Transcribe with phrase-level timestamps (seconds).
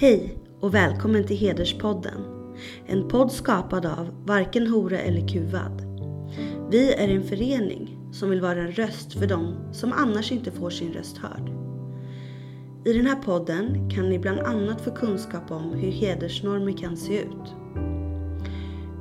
[0.00, 2.24] Hej och välkommen till Hederspodden.
[2.86, 5.82] En podd skapad av Varken Hora eller Kuvad.
[6.70, 10.70] Vi är en förening som vill vara en röst för dem som annars inte får
[10.70, 11.50] sin röst hörd.
[12.84, 17.20] I den här podden kan ni bland annat få kunskap om hur hedersnormer kan se
[17.22, 17.54] ut.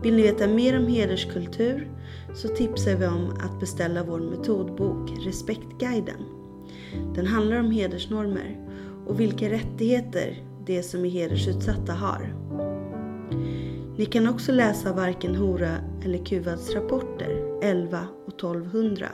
[0.04, 1.92] Vill ni veta mer om hederskultur
[2.36, 6.24] så tipsar vi om att beställa vår metodbok Respektguiden.
[7.16, 8.58] Den handlar om hedersnormer
[9.08, 12.34] och vilka rättigheter de som är hedersutsatta har.
[13.98, 15.72] Ni kan också läsa Varken Hora
[16.06, 19.08] eller Kuvads rapporter 11 och 1200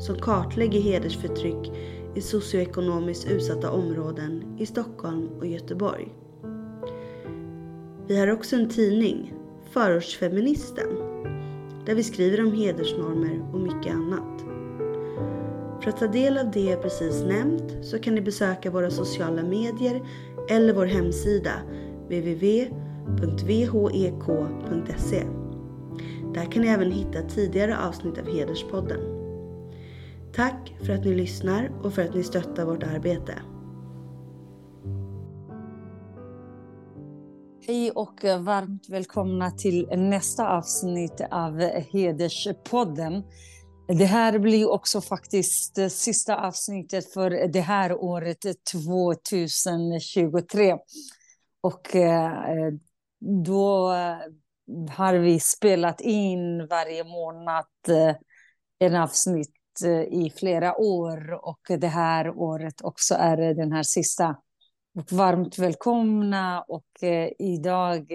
[0.00, 1.72] som kartlägger hedersförtryck
[2.14, 6.14] i socioekonomiskt utsatta områden i Stockholm och Göteborg.
[8.06, 9.34] Vi har också en tidning,
[9.70, 10.88] Förortsfeministen,
[11.86, 14.44] där vi skriver om hedersnormer och mycket annat.
[15.82, 19.42] För att ta del av det jag precis nämnt så kan ni besöka våra sociala
[19.42, 20.02] medier
[20.48, 21.52] eller vår hemsida
[22.04, 22.70] www.vhek.se.
[25.16, 25.26] E.
[26.34, 29.00] Där kan ni även hitta tidigare avsnitt av Hederspodden.
[30.34, 33.34] Tack för att ni lyssnar och för att ni stöttar vårt arbete.
[37.66, 41.60] Hej och varmt välkomna till nästa avsnitt av
[41.92, 43.22] Hederspodden.
[43.86, 50.76] Det här blir också faktiskt det sista avsnittet för det här året eh, 2023.
[51.60, 52.72] Och eh,
[53.44, 53.88] då
[54.90, 57.66] har vi spelat in varje månad
[58.78, 59.50] en avsnitt
[60.10, 64.36] i flera år och det här året också är den här sista.
[64.98, 67.02] Och varmt välkomna och
[67.38, 68.12] idag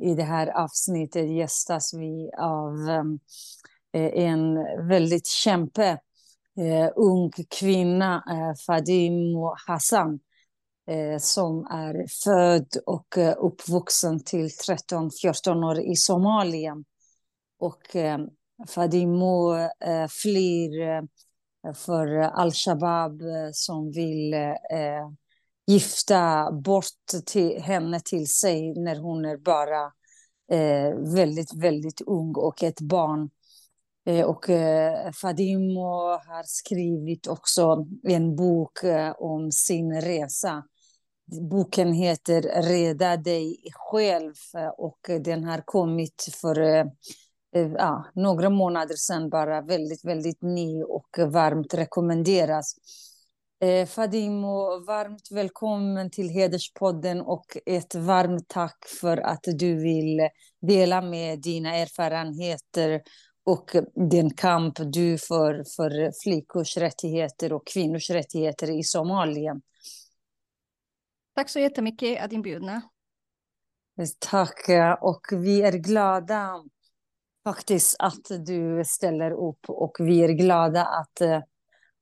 [0.00, 2.72] i det här avsnittet gästas vi av
[3.94, 4.54] Eh, en
[4.88, 5.98] väldigt kämpe,
[6.58, 8.54] eh, ung kvinna, eh,
[9.66, 10.20] Hassan,
[10.90, 16.76] eh, som är född och eh, uppvuxen till 13-14 år i Somalia.
[17.58, 18.18] Och eh,
[18.68, 21.02] Fadimo eh, flyr eh,
[21.74, 24.34] för al-Shabab eh, som vill
[25.66, 29.92] gifta bort till, henne till sig när hon är bara
[31.14, 33.30] väldigt, väldigt ung och ett barn.
[34.06, 40.64] Eh, och eh, Fadimo har skrivit också en bok eh, om sin resa.
[41.50, 44.34] Boken heter Reda dig själv
[44.78, 46.86] och den har kommit för
[47.78, 49.60] ja, några månader sedan bara.
[49.60, 52.74] Väldigt, väldigt ny och varmt rekommenderas.
[53.88, 60.28] Fadimo, varmt välkommen till Hederspodden och ett varmt tack för att du vill
[60.60, 63.02] dela med dina erfarenheter
[63.44, 63.70] och
[64.10, 69.60] den kamp du för för flickors rättigheter och kvinnors rättigheter i Somalia.
[71.34, 72.82] Tack så jättemycket att inbjudna.
[74.18, 74.68] Tack,
[75.00, 76.64] och vi är glada
[77.44, 81.40] faktiskt att du ställer upp och vi är glada att eh,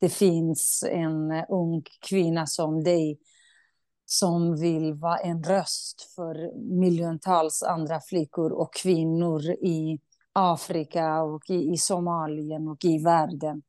[0.00, 3.18] det finns en ung kvinna som dig
[4.04, 9.98] som vill vara en röst för miljontals andra flickor och kvinnor i
[10.32, 13.62] Afrika och i, i Somalien och i världen.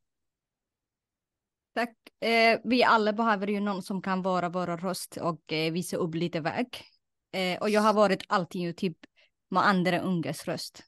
[1.75, 1.95] Tack.
[2.19, 6.15] Eh, vi alla behöver ju någon som kan vara vår röst och eh, visa upp
[6.15, 6.67] lite väg.
[7.31, 8.97] Eh, och jag har varit alltid ju typ
[9.49, 10.83] med andra ungas röst.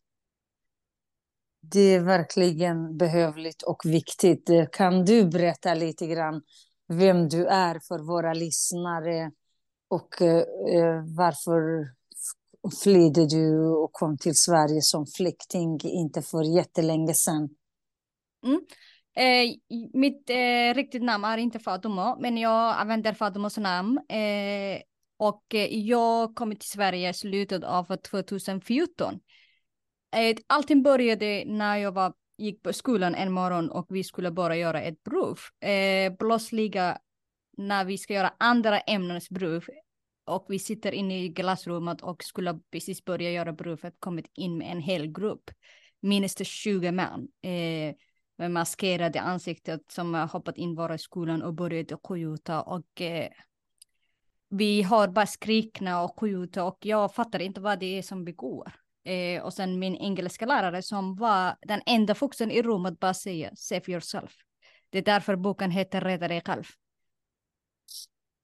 [1.62, 4.50] Det är verkligen behövligt och viktigt.
[4.72, 6.42] Kan du berätta lite grann
[6.88, 9.32] vem du är för våra lyssnare
[9.88, 11.04] och eh,
[12.84, 17.50] flydde du och kom till Sverige som flykting inte för jättelänge sedan.
[18.46, 18.62] Mm.
[19.18, 19.56] Eh,
[19.94, 23.98] mitt eh, riktigt namn är inte Fadumo, men jag använder Fadumos namn.
[24.10, 24.82] Eh,
[25.18, 29.20] och eh, jag kom till Sverige i slutet av 2014.
[30.16, 34.56] Eh, allting började när jag var, gick på skolan en morgon och vi skulle bara
[34.56, 35.40] göra ett prov.
[35.70, 36.98] Eh, plötsliga
[37.58, 39.66] när vi ska göra andra ämnesprov
[40.26, 44.72] och vi sitter inne i klassrummet och skulle precis börja göra provet kommit in med
[44.72, 45.52] en hel grupp.
[46.00, 47.96] Minst 20 män eh,
[48.38, 53.30] med maskerade ansiktet som har hoppat in bara i skolan och börjat skjuta och eh,
[54.50, 58.72] vi har bara skrikna och skjuta och jag fattar inte vad det är som begår.
[59.04, 63.52] Eh, och sen min engelska lärare som var den enda vuxen i rummet bara säger
[63.56, 64.32] save yourself.
[64.90, 66.64] Det är därför boken heter Rädda dig själv.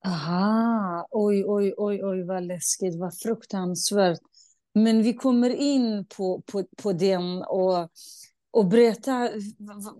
[0.06, 4.20] Aha, oj, oj, oj, oj, vad läskigt, vad fruktansvärt.
[4.74, 7.90] Men vi kommer in på, på, på den och,
[8.52, 9.30] och berätta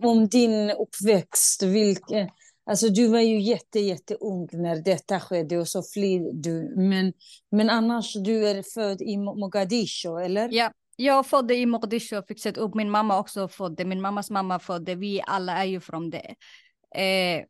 [0.02, 1.62] om din uppväxt.
[1.62, 2.30] Vilke,
[2.64, 6.74] Alltså du var ju jätte, jätteung när detta skedde och så flyr du.
[6.76, 7.12] Men,
[7.50, 10.48] men annars, du är född i Mogadishu, eller?
[10.52, 12.74] Ja, jag födde i Mogadishu och fick upp.
[12.74, 13.84] Min mamma också födde.
[13.84, 14.94] Min mammas mamma födde.
[14.94, 16.34] Vi alla är ju från det.
[16.94, 17.44] Eh,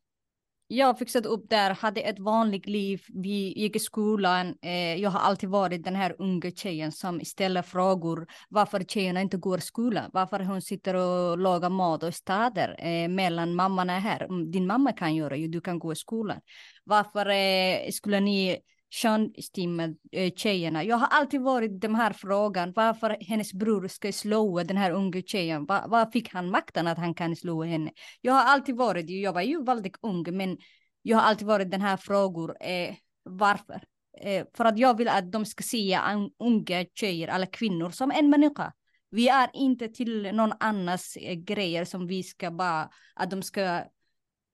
[0.77, 4.55] jag fixade upp där, hade ett vanligt liv, vi gick i skolan.
[4.63, 9.37] Eh, jag har alltid varit den här unga tjejen som ställer frågor varför tjejerna inte
[9.37, 14.23] går i skolan, varför hon sitter och lagar mat och städar eh, mellan mammorna här.
[14.23, 16.41] Mm, din mamma kan göra ju, du kan gå i skolan.
[16.85, 18.59] Varför eh, skulle ni
[18.93, 20.85] könsstimmade eh, tjejerna.
[20.85, 25.23] Jag har alltid varit den här frågan varför hennes bror ska slå den här unga
[25.23, 25.67] tjejen.
[25.67, 27.91] Var, var fick han makten att han kan slå henne?
[28.21, 30.59] Jag har alltid varit, jag var ju väldigt ung, men
[31.03, 32.57] jag har alltid varit den här frågor.
[32.61, 33.83] Eh, varför?
[34.21, 35.99] Eh, för att jag vill att de ska se
[36.39, 38.73] unga tjejer eller kvinnor som en människa.
[39.11, 43.85] Vi är inte till någon annans eh, grejer som vi ska bara, att de ska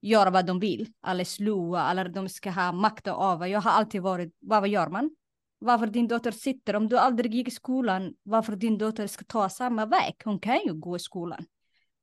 [0.00, 3.46] göra vad de vill, eller slua, eller de ska ha makt över.
[3.46, 5.10] Jag har alltid varit, vad gör man?
[5.58, 9.48] Varför din dotter sitter, om du aldrig gick i skolan, varför din dotter ska ta
[9.48, 10.14] samma väg?
[10.24, 11.44] Hon kan ju gå i skolan.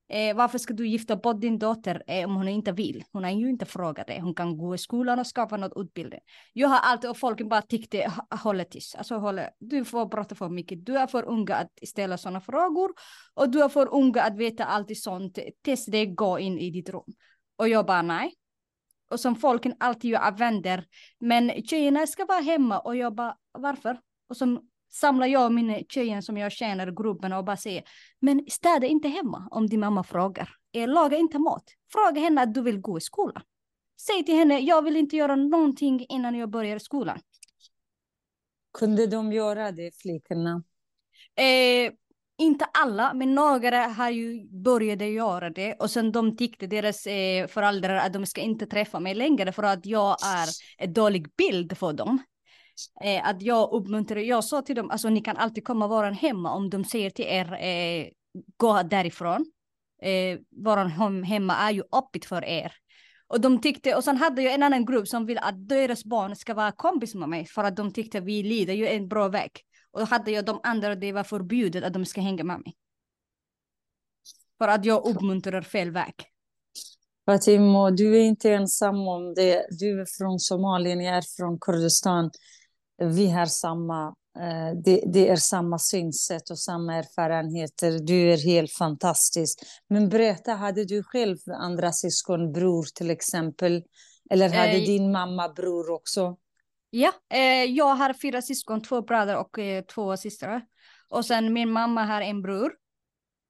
[0.09, 3.03] Eh, varför ska du gifta bort din dotter eh, om hon inte vill?
[3.11, 4.21] Hon har ju inte frågat det.
[4.21, 6.19] Hon kan gå i skolan och skapa något utbildning.
[6.53, 8.11] Jag har alltid, och folk bara tyckte,
[8.43, 8.95] håller tyst.
[8.95, 10.85] Alltså, håll, du får prata för mycket.
[10.85, 12.91] Du är för unga att ställa sådana frågor.
[13.33, 15.39] Och du är för unga att veta allt sånt.
[15.63, 17.13] Tills det går in i ditt rum.
[17.55, 18.33] Och jag bara nej.
[19.11, 20.85] Och som folken alltid använder.
[21.19, 23.99] Men tjejerna ska vara hemma och jag bara varför?
[24.29, 24.61] Och så
[24.91, 27.83] samlar jag mina tjejer som jag känner gruppen och bara säger
[28.19, 30.49] men städa inte hemma om din mamma frågar.
[30.87, 31.63] Laga inte mat.
[31.91, 33.43] Fråga henne att du vill gå i skolan.
[34.01, 37.19] Säg till henne jag vill inte göra någonting innan jag börjar skolan.
[38.77, 40.63] Kunde de göra det, flickorna?
[41.35, 41.93] Eh,
[42.37, 47.47] inte alla, men några har ju börjat göra det och sen de tyckte deras eh,
[47.47, 50.47] föräldrar att de ska inte träffa mig längre för att jag är
[50.77, 52.23] en dålig bild för dem.
[53.03, 56.53] Eh, att jag uppmuntrar, jag sa till dem, alltså ni kan alltid komma våran hemma
[56.53, 58.07] om de säger till er, eh,
[58.57, 59.45] gå därifrån.
[60.01, 62.73] Eh, våran hem, hemma är ju öppet för er.
[63.27, 66.35] Och de tyckte, och sen hade jag en annan grupp som vill att deras barn
[66.35, 69.51] ska vara kompis med mig för att de tyckte vi lider ju en bra väg.
[69.95, 72.75] Och då hade jag de andra, det var förbjudet att de ska hänga med mig.
[74.57, 76.13] För att jag uppmuntrar fel väg.
[77.25, 79.67] Fatimo, du är inte ensam om det.
[79.69, 82.31] Du är från Somalien, jag är från Kurdistan.
[82.97, 84.07] Vi har samma,
[84.39, 87.99] eh, det, det, är samma synsätt och samma erfarenheter.
[87.99, 89.59] Du är helt fantastisk.
[89.89, 93.83] Men berätta, hade du själv andra syskon, bror till exempel?
[94.29, 96.37] Eller hade eh, din mamma bror också?
[96.97, 100.65] Ja, eh, jag har fyra syskon, två bröder och eh, två systrar.
[101.09, 102.73] Och sen min mamma har en bror.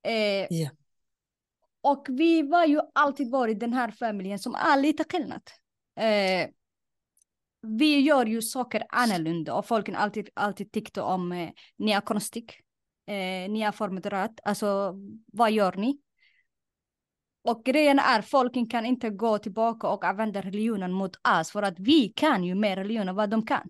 [0.03, 0.71] Eh, yeah.
[1.81, 5.41] Och vi var ju alltid varit den här familjen som är lite skillnad.
[5.99, 6.49] Eh,
[7.61, 12.53] vi gör ju saker annorlunda och folk alltid, alltid tyckte om eh, ni är konstig.
[13.07, 14.39] Eh, ni är format rätt.
[14.43, 14.95] Alltså
[15.25, 15.97] vad gör ni?
[17.45, 21.79] Och grejen är, folken kan inte gå tillbaka och använda religionen mot oss för att
[21.79, 23.69] vi kan ju mer religion än vad de kan.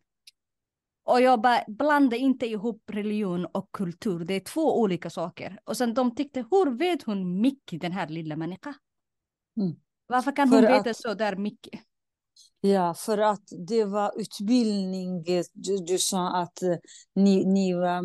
[1.06, 4.26] Och jag bara blandar inte ihop religion och kultur.
[4.26, 5.60] Det är två olika saker.
[5.64, 8.74] Och sen de tyckte, hur vet hon mycket den här lilla människan?
[9.58, 9.76] Mm.
[10.08, 11.82] Varför kan hon för veta att, så där mycket?
[12.62, 15.24] Ja, för att det var utbildning.
[15.24, 16.58] Du, du sa att
[17.16, 18.02] ni, ni var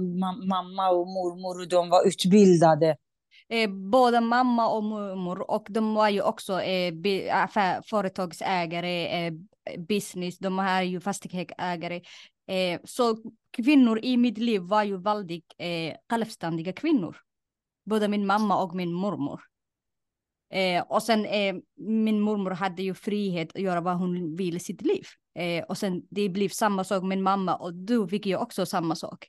[0.48, 2.96] mamma och mormor och de var utbildade
[3.50, 6.94] eh, både mamma och mormor och de var ju också eh,
[7.32, 9.32] affär, företagsägare, eh,
[9.78, 12.00] business, de är ju fastighetsägare.
[12.46, 13.16] Eh, så
[13.50, 17.16] kvinnor i mitt liv var ju väldigt eh, självständiga kvinnor.
[17.84, 19.40] Både min mamma och min mormor.
[20.52, 24.60] Eh, och sen eh, min mormor hade ju frihet att göra vad hon ville i
[24.60, 25.04] sitt liv.
[25.34, 28.66] Eh, och sen det blev samma sak med min mamma och du fick ju också
[28.66, 29.28] samma sak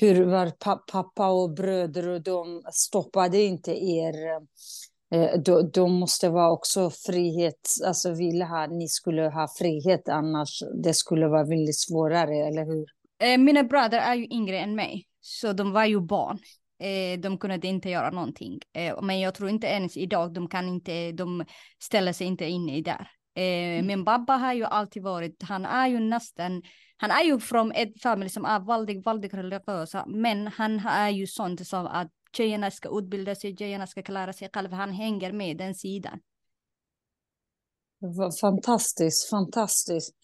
[0.00, 0.50] hur var
[0.92, 4.14] pappa och bröder och de stoppade inte er.
[5.14, 10.62] Eh, de, de måste vara också frihet, alltså ville ha, ni skulle ha frihet annars
[10.82, 12.86] det skulle vara väldigt svårare, eller hur?
[13.22, 16.38] Eh, mina bröder är ju yngre än mig, så de var ju barn.
[16.82, 18.58] Eh, de kunde inte göra någonting.
[19.02, 21.44] Men jag tror inte ens idag, de kan inte, de
[21.82, 23.10] ställer sig inte in i där.
[23.34, 23.86] Mm.
[23.86, 26.62] Min pappa har ju alltid varit, han är ju nästan
[27.00, 31.26] han är ju från ett familj som är väldigt, väldigt religiösa, men han är ju
[31.26, 34.76] sånt som att tjejerna ska utbilda sig, tjejerna ska klara sig själva.
[34.76, 36.20] Han hänger med den sidan.
[38.40, 40.14] Fantastiskt, fantastiskt.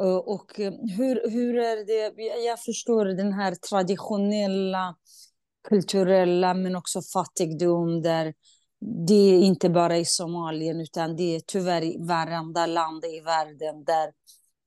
[0.00, 4.96] Eh, och eh, hur, hur är det, jag förstår den här traditionella,
[5.68, 8.34] kulturella, men också fattigdom där
[9.06, 13.84] det är inte bara i Somalien utan det är tyvärr i varenda land i världen
[13.84, 14.12] där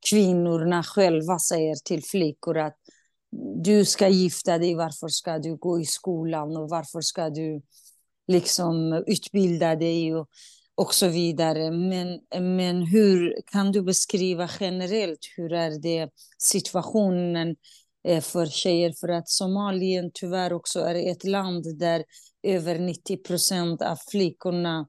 [0.10, 2.78] kvinnorna själva säger till flickor att
[3.64, 7.62] du ska gifta dig, varför ska du gå i skolan och varför ska du
[8.28, 10.30] liksom utbilda dig och,
[10.76, 11.72] och så vidare.
[11.72, 12.20] Men,
[12.56, 17.56] men hur kan du beskriva generellt hur är det situationen
[18.08, 18.94] eh, för tjejer?
[19.00, 22.04] För att Somalien tyvärr också är ett land där
[22.44, 24.88] över 90 procent av flickorna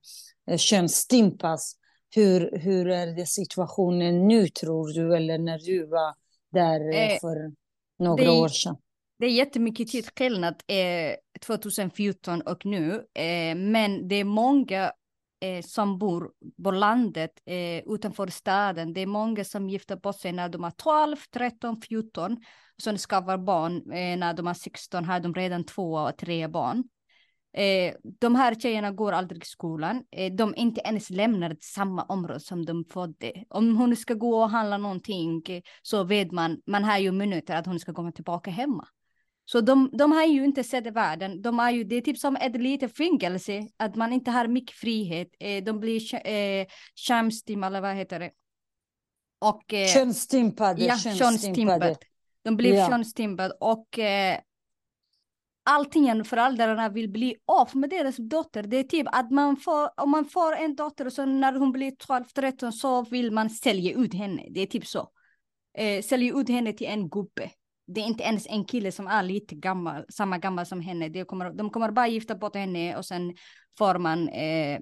[0.50, 1.76] eh, könsstympas.
[2.16, 6.14] Hur, hur är det situationen nu tror du, eller när du var
[6.52, 7.52] där eh, eh för
[7.99, 8.76] några det, år sedan?
[9.18, 14.92] Det är jättemycket tidsskillnad eh, 2014 och nu, eh, men det är många
[15.40, 16.30] eh, som bor
[16.64, 18.92] på landet eh, utanför staden.
[18.92, 22.37] Det är många som gifter bort sig när de är 12, 13, 14.
[22.82, 26.85] Som skaffar barn eh, när de är 16 har de redan två och tre barn.
[27.57, 30.03] Eh, de här tjejerna går aldrig i skolan.
[30.13, 33.33] Eh, de inte ens lämnar samma område som de födde.
[33.49, 37.57] Om hon ska gå och handla någonting eh, så vet man, man har ju minuter
[37.57, 38.89] att hon ska komma tillbaka hemma.
[39.45, 41.43] Så de, de har ju inte sett världen.
[41.43, 44.77] De är ju, det är typ som ett litet fängelse, att man inte har mycket
[44.77, 45.29] frihet.
[45.41, 46.67] Eh, de blir eh,
[47.67, 48.31] eller vad heter det?
[49.39, 50.85] Och, eh, könsstympade.
[50.85, 51.97] Ja, könsstympade.
[52.45, 52.89] De blir ja.
[52.89, 54.39] könsstympade och eh,
[55.66, 58.62] allting föräldrarna vill bli av med deras dotter.
[58.62, 61.73] Det är typ att man får, om man får en dotter och så när hon
[61.73, 64.46] blir 12-13 så vill man sälja ut henne.
[64.50, 65.11] Det är typ så.
[65.78, 67.50] Eh, sälja ut henne till en gubbe.
[67.87, 71.08] Det är inte ens en kille som är lite gammal, samma gammal som henne.
[71.08, 73.35] De kommer, de kommer bara gifta bort henne och sen
[73.78, 74.80] får man eh,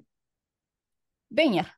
[1.35, 1.71] pengar.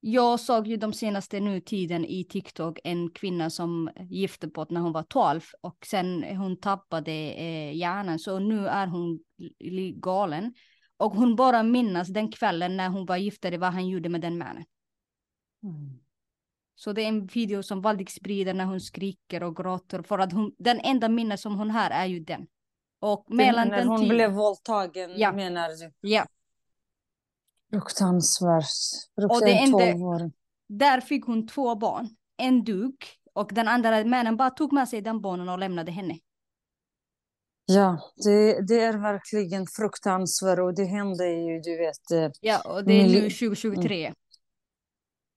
[0.00, 4.80] Jag såg ju de senaste nu tiden i TikTok en kvinna som gifte bort när
[4.80, 9.20] hon var 12 och sen hon tappade eh, hjärnan så nu är hon
[9.96, 10.54] galen.
[10.96, 14.38] Och hon bara minnas den kvällen när hon var giftade vad han gjorde med den
[14.38, 14.64] mannen.
[15.62, 15.98] Mm.
[16.74, 20.32] Så det är en video som Valdik sprider när hon skriker och gråter för att
[20.32, 22.46] hon, den enda minne som hon har är ju den.
[23.00, 25.32] Och mellan när den hon blev våldtagen ja.
[25.32, 26.08] menar du?
[26.08, 26.26] Ja.
[27.70, 28.64] Fruktansvärt.
[29.30, 30.30] Och det enda,
[30.68, 32.08] där fick hon två barn.
[32.36, 32.94] En dog
[33.32, 36.18] och den andra männen bara tog med sig den barnen och lämnade henne.
[37.64, 42.10] Ja, det, det är verkligen fruktansvärt och det händer ju, du vet.
[42.10, 44.06] Eh, ja, och det är nu 2023.
[44.06, 44.14] Mm.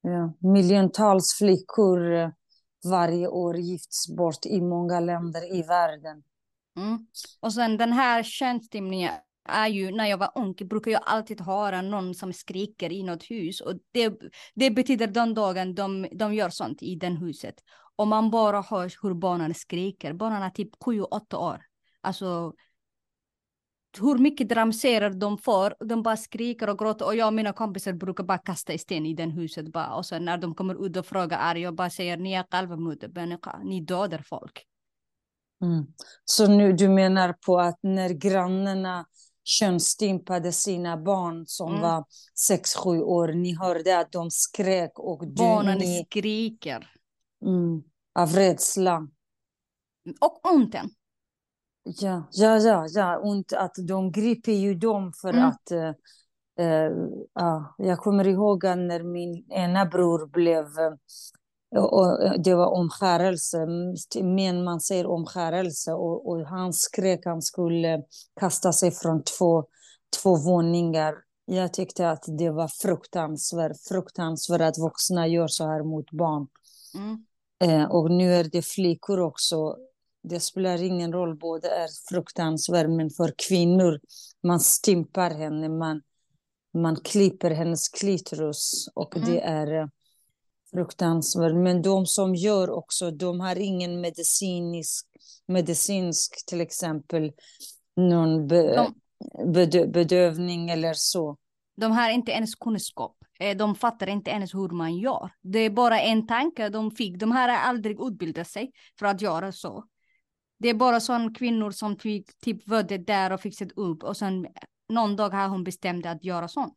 [0.01, 2.29] Ja, miljontals flickor eh,
[2.89, 6.23] varje år gifts bort i många länder i världen.
[6.77, 7.07] Mm.
[7.39, 9.13] Och sen den här könsstympningen
[9.45, 13.23] är ju när jag var ung brukar jag alltid höra någon som skriker i något
[13.23, 14.13] hus och det,
[14.55, 17.55] det betyder den dagen de, de gör sånt i den huset.
[17.95, 20.13] Och man bara hör hur barnen skriker.
[20.13, 21.61] Barnen är typ 7-8 år.
[22.01, 22.53] Alltså
[23.99, 25.75] hur mycket dramserar de får.
[25.85, 29.13] De bara skriker och gråter och jag och mina kompisar brukar bara kasta sten i
[29.13, 29.95] den huset bara.
[29.95, 33.05] Och sen när de kommer ut och frågar är jag bara säger ni är självmord,
[33.63, 34.65] ni dödar folk.
[35.61, 35.85] Mm.
[36.25, 39.05] Så nu du menar på att när grannarna
[39.43, 41.81] könsstympade sina barn som mm.
[41.81, 42.05] var
[42.47, 43.27] sex sju år.
[43.27, 46.05] Ni hörde att de skrek och Barnen ni...
[46.05, 46.91] skriker.
[47.45, 47.83] Mm,
[48.19, 49.07] av rädsla.
[50.21, 50.89] Och onten.
[51.83, 53.17] Ja, ja, ja, ja.
[53.17, 55.45] Und att de griper ju dem för mm.
[55.45, 55.71] att...
[55.71, 55.93] Uh,
[57.39, 60.65] uh, jag kommer ihåg när min ena bror blev
[61.75, 63.65] och det var omskärelse,
[64.23, 65.93] men man säger omskärelse.
[65.93, 68.03] Och, och han skrek han skulle
[68.39, 69.65] kasta sig från två,
[70.21, 71.15] två våningar.
[71.45, 76.47] Jag tyckte att det var fruktansvärt, fruktansvärt att vuxna gör så här mot barn.
[76.95, 77.25] Mm.
[77.63, 79.75] Eh, och nu är det flickor också.
[80.23, 83.99] Det spelar ingen roll, båda är fruktansvärt, men för kvinnor,
[84.43, 86.01] man stympar henne, man,
[86.73, 89.29] man klipper hennes klitoris och mm.
[89.29, 89.89] det är
[90.73, 91.55] Fruktansvärt.
[91.55, 95.07] Men de som gör också, de har ingen medicinsk,
[95.47, 97.31] medicinsk till exempel,
[97.95, 98.87] någon be,
[99.45, 101.37] bedö, bedövning eller så.
[101.75, 103.17] De har inte ens kunskap.
[103.39, 105.31] Eh, de fattar inte ens hur man gör.
[105.41, 107.19] Det är bara en tanke de fick.
[107.19, 109.83] De har aldrig utbildat sig för att göra så.
[110.59, 111.97] Det är bara sådana kvinnor som
[112.41, 114.47] typ födde där och fick sitt upp och sen
[114.89, 116.75] någon dag har hon bestämt att göra sånt.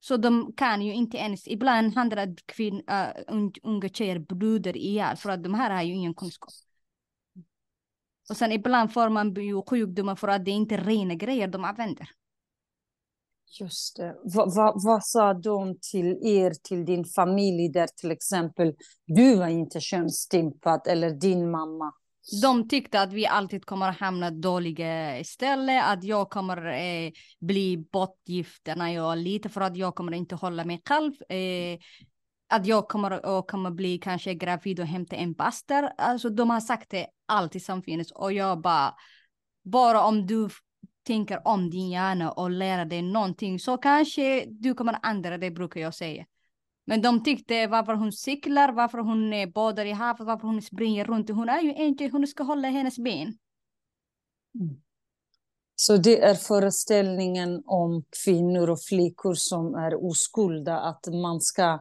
[0.00, 4.76] Så de kan ju inte ens, ibland handlar det kvinn, äh, uh, unga tjejer blöder
[4.76, 6.50] ihjäl för att de här har ju ingen kunskap.
[8.30, 11.64] Och sen ibland får man ju sjukdomar för att det inte är rena grejer de
[11.64, 12.10] använder.
[13.60, 14.16] Just det.
[14.24, 18.74] Va, va, vad sa de till er, till din familj där till exempel
[19.06, 21.92] du var inte könsstympad eller din mamma?
[22.42, 27.76] De tyckte att vi alltid kommer att hamna dåliga istället, att jag kommer eh, bli
[27.92, 31.12] bortgift när jag är liten för att jag kommer inte hålla mig själv.
[31.28, 31.78] Eh,
[32.50, 35.92] att jag kommer att kommer bli kanske gravid och hämta en baster.
[35.98, 38.94] Alltså de har sagt det alltid som finns och jag bara,
[39.64, 40.48] bara om du
[41.06, 45.50] tänker om din hjärna och lära dig någonting så kanske du kommer att ändra det
[45.50, 46.24] brukar jag säga.
[46.88, 51.30] Men de tyckte varför hon cyklar, varför hon badar i havet, varför hon springer runt.
[51.30, 53.38] Hon är ju en tjej, hon ska hålla hennes ben.
[54.54, 54.76] Mm.
[55.74, 61.80] Så det är föreställningen om kvinnor och flickor som är oskulda, att man ska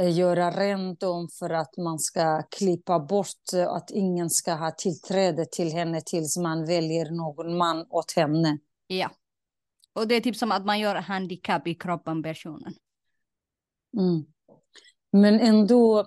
[0.00, 4.70] eh, göra rent dem för att man ska klippa bort eh, att ingen ska ha
[4.70, 8.58] tillträde till henne tills man väljer någon man åt henne.
[8.86, 9.10] Ja.
[9.92, 12.74] Och det är typ som att man gör handikapp i kroppen personen.
[13.96, 14.24] Mm.
[15.12, 16.06] Men ändå,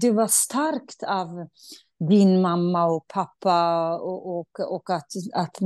[0.00, 1.48] det var starkt av
[2.08, 5.56] din mamma och pappa och, och, och att, att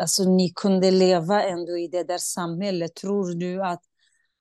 [0.00, 2.94] alltså, ni kunde leva ändå i det där samhället.
[2.94, 3.82] Tror du att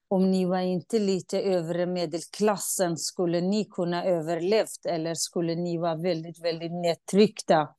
[0.07, 5.95] om ni var inte lite övre medelklassen, skulle ni kunna överlevt eller skulle ni vara
[5.95, 7.69] väldigt, väldigt nedtryckta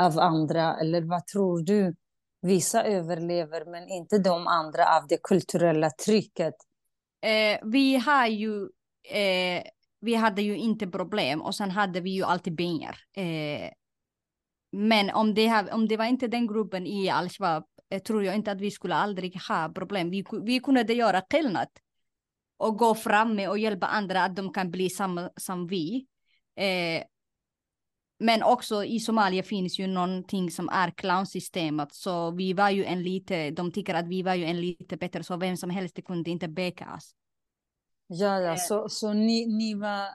[0.00, 0.76] av andra?
[0.80, 1.94] Eller vad tror du?
[2.42, 6.54] Vissa överlever, men inte de andra av det kulturella trycket
[7.22, 8.62] eh, vi har ju,
[9.10, 9.62] eh,
[10.00, 12.98] vi hade ju inte problem och sen hade vi ju alltid pengar.
[13.16, 13.70] Eh,
[14.72, 18.34] men om det, här, om det var inte den gruppen i Al-Shabaab eh, tror jag
[18.34, 20.10] inte att vi skulle aldrig ha problem.
[20.10, 21.68] Vi, vi kunde göra skillnad
[22.56, 26.06] och gå fram med och hjälpa andra att de kan bli samma som vi.
[26.56, 27.02] Eh,
[28.22, 31.94] men också i Somalia finns ju någonting som är clownsystemet.
[31.94, 35.24] Så vi var ju en lite, de tycker att vi var ju en lite bättre,
[35.24, 37.14] så vem som helst kunde inte beka oss.
[38.06, 38.52] Ja, ja.
[38.52, 38.56] Eh.
[38.56, 40.06] så, så ni, ni var,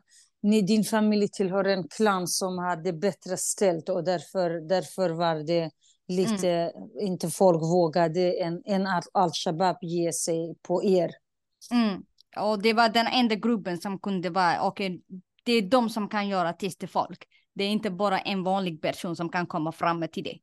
[0.42, 5.72] ni, din familj tillhör en klan som hade bättre ställt och därför, därför var det
[6.08, 6.72] lite, mm.
[7.00, 11.12] inte folk vågade en, en al-Shabab ge sig på er.
[11.72, 12.04] Mm.
[12.38, 16.10] Och det var den enda gruppen som kunde vara, okej, okay, det är de som
[16.10, 17.28] kan göra tills till folk.
[17.58, 20.38] Det är inte bara en vanlig person som kan komma fram till det.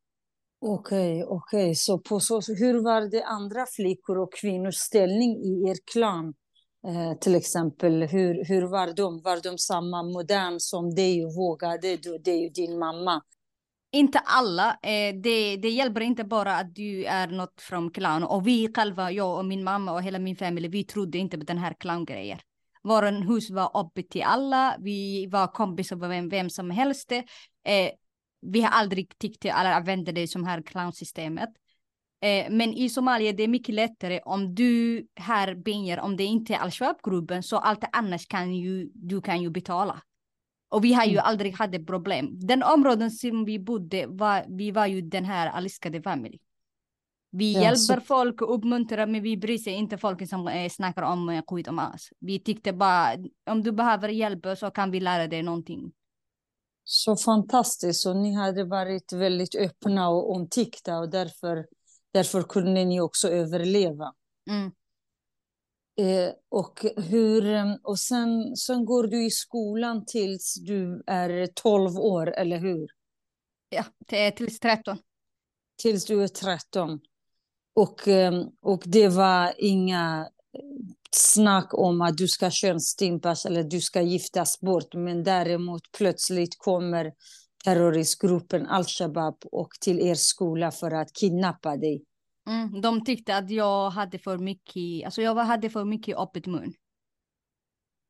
[0.61, 1.65] Okej, okay, okej.
[1.65, 1.75] Okay.
[1.75, 6.35] Så, på så hur var det andra flickor och kvinnors ställning i er klan?
[6.87, 9.23] Eh, till exempel, hur, hur var de?
[9.23, 13.23] Var de samma modern som dig och vågade du, dig och din mamma?
[13.93, 14.71] Inte alla.
[14.83, 18.25] Eh, det, det hjälper inte bara att du är något från clown.
[18.25, 21.45] Och vi själva, jag och min mamma och hela min familj, vi trodde inte på
[21.45, 22.39] den här clowngrejen.
[22.85, 24.77] Våran hus var öppet till alla.
[24.81, 27.13] Vi var kompisar med vem, vem som helst.
[27.13, 27.91] Eh,
[28.41, 31.51] vi har aldrig tyckt eller använt det som här clownsystemet.
[32.21, 36.55] Eh, men i Somalia det är mycket lättare om du har pengar, om det inte
[36.55, 40.03] är al-Shabaab-gruppen, så allt annars kan ju, du kan ju betala.
[40.69, 41.25] Och vi har ju mm.
[41.25, 42.29] aldrig haft problem.
[42.41, 46.41] Den områden som vi bodde, var, vi var ju den här älskade familjen.
[47.37, 48.01] Vi ja, hjälper så...
[48.01, 51.69] folk och uppmuntrar, men vi bryr sig inte folk som eh, snackar om eh, skit
[51.69, 52.09] om oss.
[52.21, 53.17] Vi tyckte bara,
[53.51, 55.93] om du behöver hjälp så kan vi lära dig någonting.
[56.85, 61.67] Så fantastiskt, och ni hade varit väldigt öppna och omtyckta och därför,
[62.13, 64.13] därför kunde ni också överleva.
[64.51, 64.73] Mm.
[66.01, 71.99] Eh, och hur, eh, och sen, sen går du i skolan tills du är 12
[71.99, 72.89] år, eller hur?
[73.69, 73.85] Ja,
[74.37, 74.99] tills 13.
[75.83, 77.01] Tills du är 13.
[77.75, 80.29] Och, ehm, och det var inga
[81.11, 84.95] snack om att du ska könsstympas eller du ska giftas bort.
[84.95, 87.13] Men däremot plötsligt kommer
[87.65, 92.05] terroristgruppen al-Shabab och till er skola för att kidnappa dig.
[92.47, 96.75] Mm, de tyckte att jag hade för mycket, alltså jag hade för mycket öppet mun.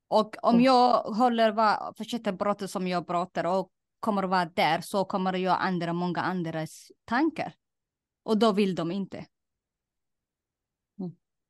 [0.08, 5.32] Och om jag håller, fortsätter prata som jag pratar och kommer vara där så kommer
[5.32, 7.54] jag ändra många andras tankar.
[8.24, 9.26] Och då vill de inte.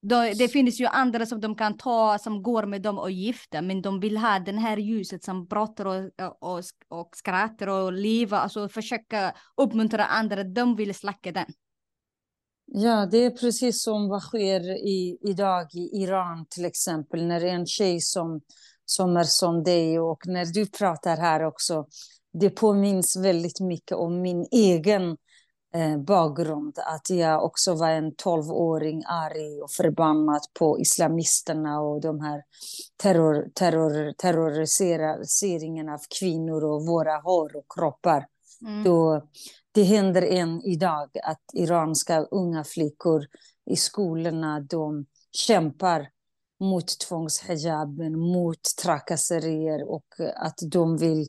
[0.06, 3.62] Då, det finns ju andra som de kan ta som går med dem och gifta,
[3.62, 8.36] men de vill ha det här ljuset som pratar och, och, och skrattar och lever,
[8.36, 11.46] alltså försöka uppmuntra andra, de vill släcka den.
[12.66, 17.66] Ja, det är precis som vad sker i, idag i Iran till exempel, när en
[17.66, 18.40] tjej som,
[18.84, 21.86] som är som dig och när du pratar här också,
[22.32, 25.16] det påminns väldigt mycket om min egen
[26.06, 26.78] bakgrund.
[26.78, 32.42] Att jag också var en tolvåring arg och förbannad på islamisterna och de här
[32.96, 38.26] terror, terror, terroriseringen av kvinnor och våra hår och kroppar.
[38.62, 38.84] Mm.
[38.84, 39.28] Då,
[39.72, 43.26] det händer än idag att iranska unga flickor
[43.70, 46.08] i skolorna de kämpar
[46.60, 50.06] mot tvångshijaben, mot trakasserier och
[50.36, 51.28] att de vill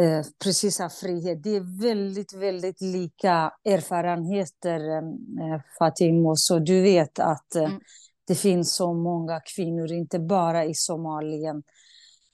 [0.00, 1.42] eh, precis av frihet.
[1.42, 6.36] Det är väldigt, väldigt lika erfarenheter, eh, Fatimo.
[6.36, 7.80] Så du vet att eh, mm.
[8.26, 11.62] det finns så många kvinnor, inte bara i Somalien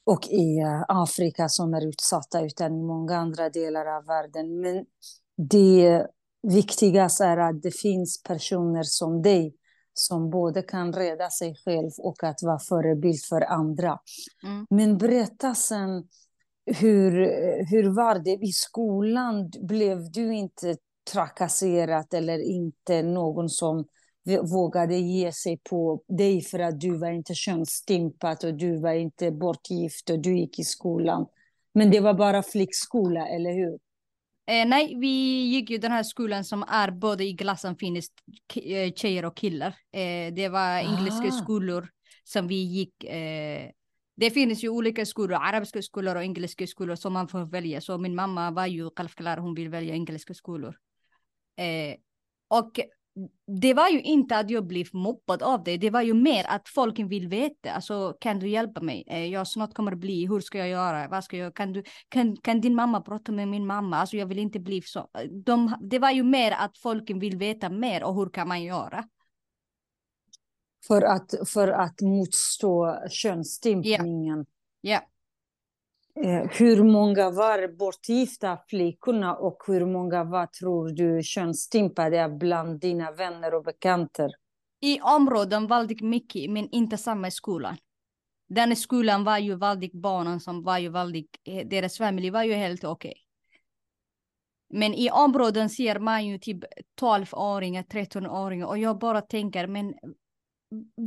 [0.04, 4.60] och i eh, Afrika som är utsatta, utan i många andra delar av världen.
[4.60, 4.84] Men
[5.36, 6.06] det
[6.42, 9.54] viktigaste är att det finns personer som dig
[9.98, 13.98] som både kan rädda sig själv och att vara förebild för andra.
[14.42, 14.66] Mm.
[14.70, 16.04] Men berätta sen,
[16.74, 17.12] hur,
[17.70, 19.50] hur var det i skolan?
[19.61, 20.76] Blev du inte
[21.12, 23.85] trakasserad eller inte någon som
[24.37, 29.31] vågade ge sig på dig för att du var inte könsstympad och du var inte
[29.31, 31.26] bortgift och du gick i skolan.
[31.74, 33.78] Men det var bara flickskola, eller hur?
[34.46, 38.12] Eh, nej, vi gick ju den här skolan som är både i klassen finns
[38.54, 39.74] eh, tjejer och killar.
[39.92, 41.42] Eh, det var engelska ah.
[41.42, 41.88] skolor
[42.24, 43.04] som vi gick.
[43.04, 43.70] Eh,
[44.18, 47.81] det finns ju olika skolor, arabiska skolor och engelska skolor som man får välja.
[47.81, 50.76] Så min mamma var ju självklar, hon vill välja engelska skolor.
[51.57, 51.96] Eh,
[52.48, 52.81] och
[53.46, 55.76] det var ju inte att jag blev mobbad av det.
[55.76, 57.72] Det var ju mer att folk vill veta.
[57.72, 59.04] Alltså, kan du hjälpa mig?
[59.07, 60.26] Eh, jag snart kommer bli.
[60.26, 61.09] Hur ska jag göra?
[61.09, 61.54] Vad ska jag?
[61.54, 63.96] Kan, du, kan, kan din mamma prata med min mamma?
[63.96, 65.09] Alltså, jag vill inte bli så.
[65.44, 69.04] De, det var ju mer att folk vill veta mer och hur kan man göra?
[70.86, 74.46] För att, för att motstå könsstympningen.
[74.82, 75.02] Yeah.
[76.24, 83.12] Eh, hur många var bortgifta flickorna och hur många var, tror du, könsstympade bland dina
[83.12, 84.28] vänner och bekanta?
[84.80, 87.76] I områden väldigt mycket, men inte samma skola.
[88.48, 92.52] Den skolan var ju väldigt barnen som var ju väldigt, eh, deras familj var ju
[92.52, 93.10] helt okej.
[93.10, 93.22] Okay.
[94.70, 96.64] Men i områden ser man ju typ
[97.00, 99.94] 12-åringar, 13-åringar och jag bara tänker, men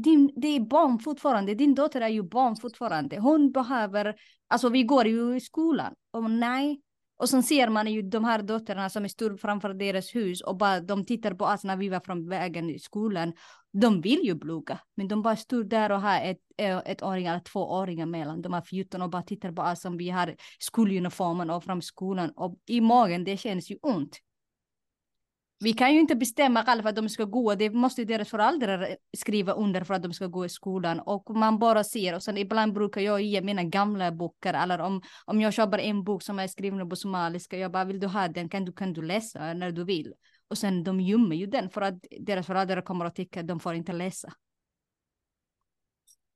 [0.03, 3.19] din, det är barn fortfarande, din dotter är ju barn fortfarande.
[3.19, 4.15] Hon behöver,
[4.47, 5.93] alltså vi går ju i skolan.
[6.11, 6.81] Och nej.
[7.17, 10.79] Och sen ser man ju de här döttrarna som står framför deras hus och bara
[10.79, 13.33] de tittar på oss när vi var från vägen i skolan.
[13.73, 17.25] De vill ju plugga, men de bara står där och har ett, eh, ett åring
[17.25, 18.41] eller två åringar mellan.
[18.41, 22.31] De är 14 och bara tittar på oss som vi har skoluniformen och från skolan
[22.35, 24.17] och i magen det känns ju ont.
[25.63, 29.53] Vi kan ju inte bestämma själva att de ska gå, det måste deras föräldrar skriva
[29.53, 32.73] under för att de ska gå i skolan och man bara ser och sen ibland
[32.73, 36.47] brukar jag ge mina gamla böcker eller om, om jag köper en bok som är
[36.47, 39.71] skriven på somaliska, jag bara vill du ha den, kan du, kan du läsa när
[39.71, 40.13] du vill?
[40.47, 43.59] Och sen de gömmer ju den för att deras föräldrar kommer att tycka att de
[43.59, 44.33] får inte läsa.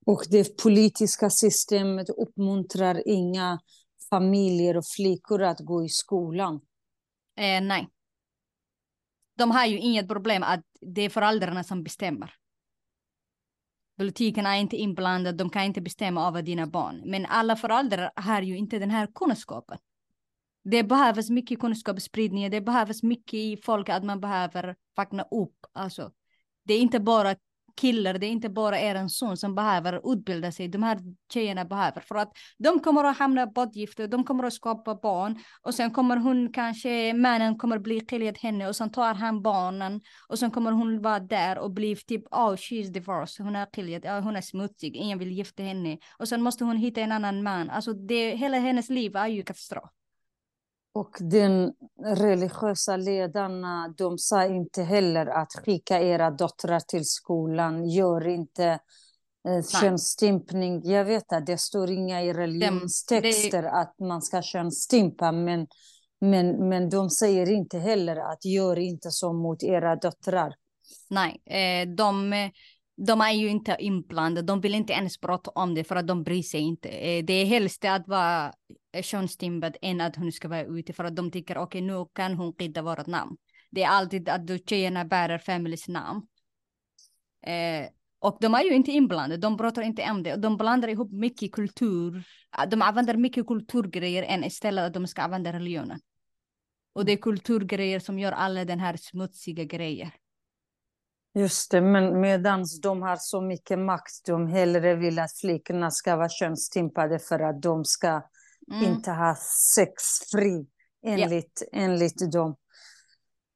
[0.06, 3.60] Och det politiska systemet uppmuntrar inga
[4.10, 6.56] familjer och flickor att gå i skolan?
[7.38, 7.90] Eh, nej
[9.36, 12.34] de har ju inget problem att det är föräldrarna som bestämmer.
[13.98, 17.02] Politiken är inte inblandad, de kan inte bestämma över dina barn.
[17.06, 19.78] Men alla föräldrar har ju inte den här kunskapen.
[20.64, 25.66] Det behövs mycket kunskapsspridning, det behövs mycket i folk att man behöver vakna upp.
[25.74, 26.12] Alltså,
[26.64, 27.36] det är inte bara
[27.76, 31.00] killar, det är inte bara er son som behöver utbilda sig, de här
[31.34, 32.02] tjejerna behöver.
[32.02, 36.18] För att de kommer att hamna bortgifta, de kommer att skapa barn och sen kommer
[36.18, 40.72] hon kanske, mannen kommer bli skiljad henne och sen tar han barnen och sen kommer
[40.72, 44.42] hon vara där och bli typ, oh she's divorced, hon är skiljad, oh, hon är
[44.42, 45.98] smutsig, ingen vill gifta henne.
[46.20, 49.44] Och sen måste hon hitta en annan man, alltså det, hela hennes liv är ju
[49.44, 49.90] katastrof.
[50.96, 58.28] Och den religiösa ledarna, de sa inte heller att skicka era döttrar till skolan, gör
[58.28, 58.80] inte
[59.48, 60.82] eh, könsstympning.
[60.84, 63.72] Jag vet att det står inga i religionstexter det...
[63.72, 65.68] att man ska könsstympa, men,
[66.22, 70.56] men, men de säger inte heller att gör inte så mot era döttrar.
[71.10, 72.34] Nej, eh, de,
[72.98, 76.24] de är ju inte inblandade, de vill inte ens prata om det för att de
[76.24, 76.90] bryr sig inte.
[76.90, 78.54] Eh, det är helst att vara
[78.94, 82.06] eh, könsstympad än att hon ska vara ute för att de tycker okej okay, nu
[82.14, 83.38] kan hon skydda vårt namn.
[83.72, 86.28] Det är alltid att då tjejerna bär familjens namn.
[87.48, 90.36] Eh, och de är ju inte inblandade, de pratar inte om det.
[90.36, 92.28] De blandar ihop mycket kultur.
[92.50, 96.00] Ah, de använder mycket kulturgrejer än istället att de ska använda religionen.
[96.94, 100.12] Och det är kulturgrejer som gör alla den här smutsiga grejer.
[101.38, 106.16] Just det, men medan de har så mycket makt, de hellre vill att flickorna ska
[106.16, 108.22] vara könsstympade för att de ska
[108.72, 108.84] mm.
[108.84, 109.36] inte ha
[109.76, 110.66] sex fri
[111.06, 111.80] enligt, ja.
[111.80, 112.56] enligt dem.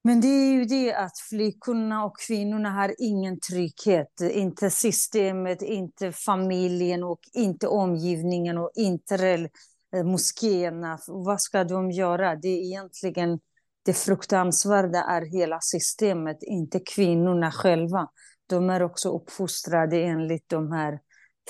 [0.04, 4.22] Men det är ju det att flickorna och kvinnorna har ingen trygghet.
[4.22, 9.50] Inte systemet, inte familjen och inte omgivningen och inte
[9.96, 11.00] eh, moskéerna.
[11.08, 12.36] Vad ska de göra?
[12.36, 13.40] Det är egentligen
[13.86, 18.10] det fruktansvärda är hela systemet, inte kvinnorna själva.
[18.48, 21.00] De är också uppfostrade enligt de här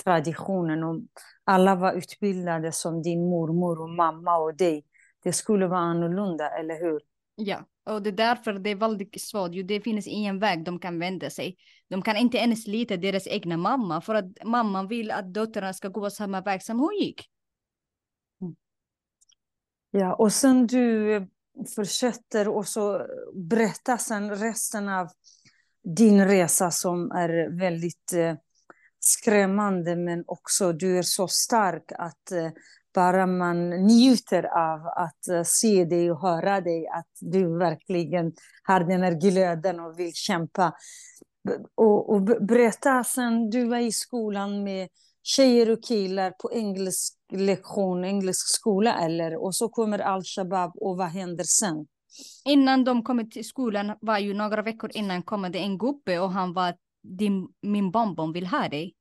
[0.04, 1.00] traditionerna.
[1.44, 4.84] Alla var utbildade som din mormor och mamma och dig.
[5.22, 7.00] det skulle vara annorlunda, eller hur?
[7.34, 9.50] Ja, och det är därför det är väldigt svårt.
[9.52, 11.56] Jo, det finns ingen väg de kan vända sig.
[11.88, 15.88] De kan inte ens lita deras egna mamma för att mamman vill att döttrarna ska
[15.88, 17.30] gå samma väg som hon gick.
[19.90, 21.26] Ja, och sen du
[21.76, 25.08] fortsätter och så berättar sen resten av
[25.96, 28.34] din resa som är väldigt eh,
[29.00, 32.50] skrämmande men också du är så stark att eh,
[32.94, 38.80] bara man njuter av att eh, se dig och höra dig, att du verkligen har
[38.80, 40.72] den här glöden och vill kämpa.
[41.74, 44.88] Och, och berätta sen du var i skolan med
[45.22, 49.42] tjejer och killar på engelsk lektion, engelsk skola eller?
[49.44, 51.86] Och så kommer al-Shabab och vad händer sen?
[52.44, 56.32] Innan de kom till skolan var ju några veckor innan kom det en gubbe och
[56.32, 58.94] han var din, min bonbon vill ha dig.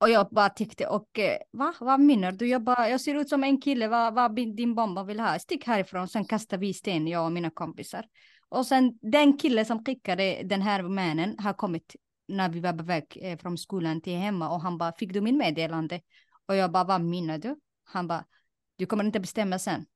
[0.00, 2.48] Och jag bara tyckte, och eh, va, vad menar du?
[2.48, 5.38] Jag, bara, jag ser ut som en kille, vad, vad din bonbon vill ha?
[5.38, 8.04] Stick härifrån, sen kastar vi sten, jag och mina kompisar.
[8.48, 11.96] Och sen den kille som skickade den här mannen har kommit
[12.30, 15.20] när vi var på väg eh, från skolan till hemma och han bara, fick du
[15.20, 16.00] min meddelande?
[16.46, 17.56] Och jag bara, vad menar du?
[17.84, 18.24] Han bara,
[18.76, 19.86] du kommer inte bestämma sen.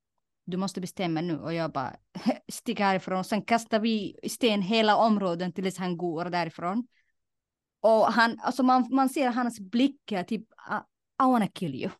[0.44, 1.38] Du måste bestämma nu.
[1.38, 1.96] Och jag bara,
[2.52, 3.24] stick härifrån.
[3.24, 6.86] Sen kastar vi sten hela områden tills han går därifrån.
[7.80, 10.42] Och han, alltså man, man ser hans blickar, typ,
[11.22, 11.90] I wanna kill you.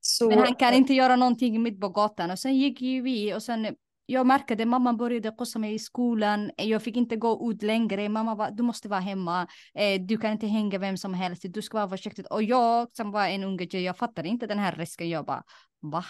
[0.00, 0.28] Så...
[0.28, 2.30] Men han kan inte göra någonting mitt på gatan.
[2.30, 5.78] Och sen gick ju vi och sen jag märkte att mamma började kosta mig i
[5.78, 6.50] skolan.
[6.56, 8.08] Jag fick inte gå ut längre.
[8.08, 9.46] Mamma var, du måste vara hemma.
[9.74, 11.44] Eh, du kan inte hänga vem som helst.
[11.48, 12.26] Du ska vara försiktig.
[12.30, 15.08] Och jag som var en unge tjej, jag fattade inte den här risken.
[15.08, 15.42] Jag bara,
[15.80, 16.04] va?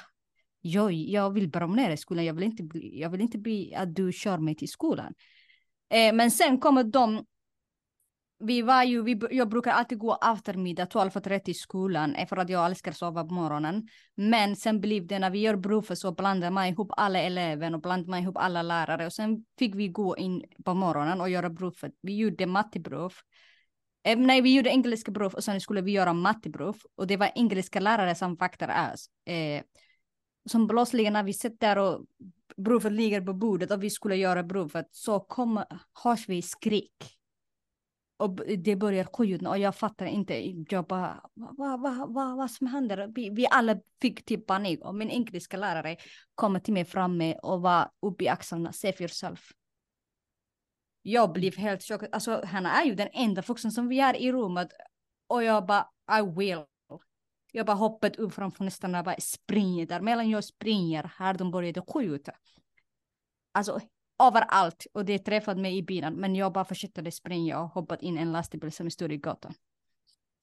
[0.61, 2.24] Jag, jag vill promenera i skolan.
[2.24, 5.14] Jag vill inte bli, jag vill inte bli att du kör mig till skolan.
[5.90, 7.24] Eh, men sen kommer de
[8.42, 12.66] vi var ju, vi, jag brukar alltid gå eftermiddag 12.30 i skolan för att jag
[12.66, 13.88] älskar att sova på morgonen.
[14.14, 17.81] Men sen blev det när vi gör provet så blandar man ihop alla elever och
[17.81, 21.50] blandar man ihop alla lärare och sen fick vi gå in på morgonen och göra
[21.50, 21.92] provet.
[22.02, 23.12] Vi gjorde matteprov.
[24.05, 27.31] Eh, nej, vi gjorde engelska prov och sen skulle vi göra matteprov och det var
[27.35, 29.07] engelska lärare som vaktade oss.
[29.33, 29.62] Eh,
[30.50, 32.05] som plötsligt när vi sitter och
[32.64, 35.64] provet ligger på bordet och vi skulle göra provet så kom,
[36.05, 37.18] hörs vi skrik
[38.16, 40.55] och det börjar skjuta och jag fattar inte.
[40.70, 43.12] Jag bara, vad, vad, vad, vad som händer?
[43.14, 45.96] Vi, vi alla fick typ panik och min engelska lärare
[46.35, 49.53] kom till mig framme och var uppe i axlarna, save yourself.
[51.03, 52.09] Jag blev helt chockad.
[52.12, 54.68] Alltså han är ju den enda vuxen som vi är i rummet
[55.27, 56.64] och jag bara, I will.
[57.53, 60.01] Jag bara hoppat upp från fönstren och bara springer där.
[60.01, 62.33] Medan jag springer har de börjat skjuta.
[63.53, 63.81] Alltså
[64.27, 66.15] överallt och det träffade mig i bilen.
[66.15, 69.55] Men jag bara fortsatte springa och hoppat in en lastbil som stod i gatan.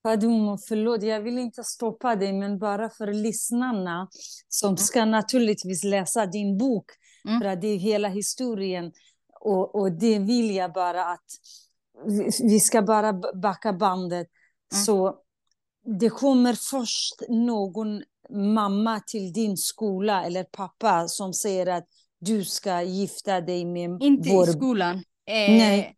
[0.04, 4.08] Fadumo, förlåt, jag vill inte stoppa dig, men bara för lyssnarna
[4.48, 4.78] som mm.
[4.78, 6.86] ska naturligtvis läsa din bok,
[7.26, 7.42] mm.
[7.42, 8.92] för att det är hela historien.
[9.39, 11.26] Och, och det vill jag bara att
[12.42, 14.28] vi ska bara backa bandet.
[14.74, 14.84] Mm.
[14.86, 15.15] Så
[16.00, 21.88] det kommer först någon mamma till din skola eller pappa som säger att
[22.19, 24.49] du ska gifta dig med Inte vår...
[24.49, 24.95] i skolan.
[25.25, 25.95] Eh, Nej.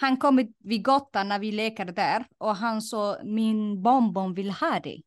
[0.00, 4.80] Han kom vid gatan när vi lekade där och han sa min bonbon vill ha
[4.80, 5.02] dig.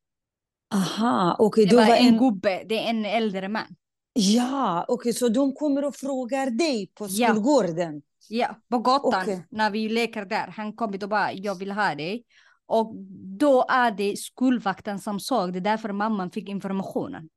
[0.74, 1.63] Aha, okej.
[1.63, 3.76] Okay, det var, var en, en gubbe, det är en äldre man.
[4.13, 8.02] Ja, okej, okay, så de kommer och frågar dig på skolgården?
[8.30, 9.39] Ja, ja på gatan okay.
[9.50, 10.48] när vi leker där.
[10.48, 12.24] Han kommer och bara, jag vill ha dig.
[12.65, 12.96] Och
[13.39, 17.30] då är det skolvakten som såg det, därför mamman fick informationen.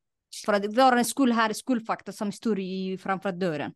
[0.47, 3.73] För att vår skola har skolfakta som står i, framför dörren.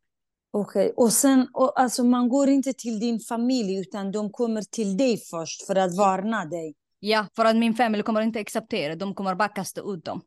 [0.50, 0.92] Okej, okay.
[0.96, 5.18] och sen, och alltså man går inte till din familj utan de kommer till dig
[5.30, 6.74] först för att varna dig?
[6.98, 10.20] Ja, för att min familj kommer inte acceptera, de kommer bara kasta ut dem.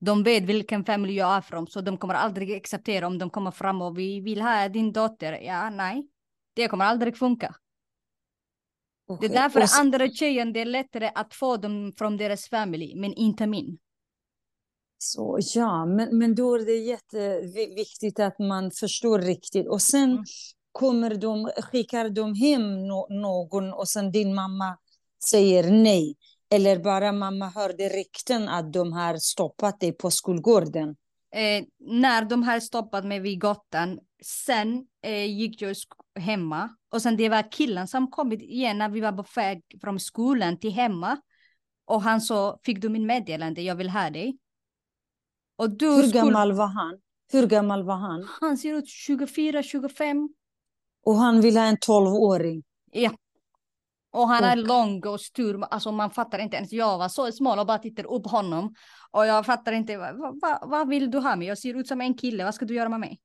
[0.00, 3.50] De vet vilken familj jag är från, så de kommer aldrig acceptera om de kommer
[3.50, 5.32] fram och vi vill ha din dotter.
[5.32, 6.08] Ja, nej,
[6.54, 7.54] det kommer aldrig funka.
[9.06, 9.28] Okay.
[9.28, 9.80] Det är därför så...
[9.80, 13.78] andra tjejen, det är lättare att få dem från deras familj, men inte min.
[15.04, 19.68] Så ja, men, men då är det jätteviktigt att man förstår riktigt.
[19.68, 20.24] Och sen mm.
[20.72, 24.76] kommer de, skickar de hem no någon och sen din mamma
[25.30, 26.16] säger nej.
[26.50, 30.88] Eller bara mamma hörde rykten att de har stoppat dig på skolgården.
[31.34, 35.76] Eh, när de har stoppat mig vid gatan, sen eh, gick jag
[36.18, 36.76] hemma.
[36.90, 40.58] Och sen det var killen som kom igen när vi var på väg från skolan
[40.58, 41.16] till hemma.
[41.84, 44.38] Och han sa, fick du min meddelande, jag vill ha dig.
[45.62, 46.12] Och du Hur skulle...
[46.24, 46.98] gammal var han?
[47.32, 48.28] Hur gammal var han?
[48.40, 50.28] Han ser ut 24, 25.
[51.04, 52.62] Och han vill ha en 12-åring?
[52.92, 53.10] Ja.
[54.12, 56.72] Och han är Och- lång och stor, alltså man fattar inte ens.
[56.72, 58.74] Jag var så smal och bara tittar upp honom.
[59.10, 61.48] Och jag fattar inte, vad, vad, vad vill du ha mig?
[61.48, 63.20] Jag ser ut som en kille, vad ska du göra med mig?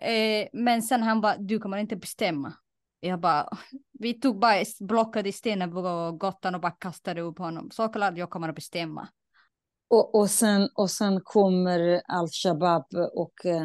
[0.00, 2.52] Eh, men sen han bara, du kommer inte bestämma.
[3.00, 3.48] Jag bara,
[3.98, 7.70] vi tog bara blockade stenen på gatan och bara kastade upp honom.
[7.70, 9.08] Såklart jag kommer att bestämma.
[9.92, 13.62] Och, och, sen, och sen kommer al-Shabab och, eh,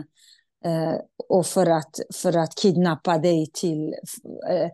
[0.65, 0.95] eh,
[1.29, 3.93] och för, att, för att kidnappa dig till...
[4.49, 4.69] Eh,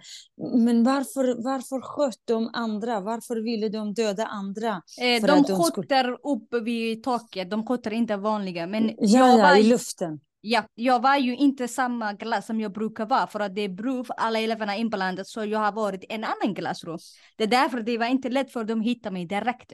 [0.65, 2.99] men varför, varför sköt de andra?
[2.99, 4.81] Varför ville de döda andra?
[4.97, 8.67] De de skulle- skjuter upp vid taket, de skjuter inte vanliga.
[8.67, 10.19] Men Ja, jag, ja, var, i luften.
[10.41, 13.77] ja, jag var ju inte samma klass som jag brukar vara för att det är
[13.77, 16.97] prov, alla eleverna inblandade så jag har varit i en annan klassrum.
[17.37, 19.73] Det är därför det var inte lätt för dem att hitta mig direkt.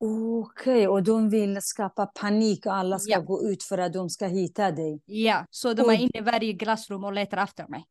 [0.00, 3.20] Okej, och de vill skapa panik och alla ska Ja.
[3.20, 5.00] gå ut för att de ska hitta dig.
[5.06, 7.84] Ja, så de Och- är inne i varje klassrum och letar efter mig.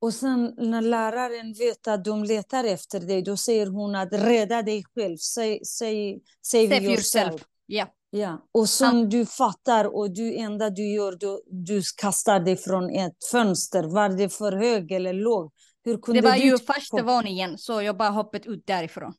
[0.00, 4.62] Och sen när läraren vet att de letar efter dig, då säger hon att rädda
[4.62, 7.24] dig själv, say, say, save, Save yourself.
[7.26, 7.44] yourself.
[7.66, 8.46] Ja, Ja.
[8.52, 13.24] Och sen du fattar och du enda du gör, då, du kastar dig från ett
[13.30, 13.82] fönster.
[13.84, 15.52] Var det för hög eller låg?
[15.84, 19.14] Hur kunde det var du ju ta- första våningen så jag bara hoppat ut därifrån.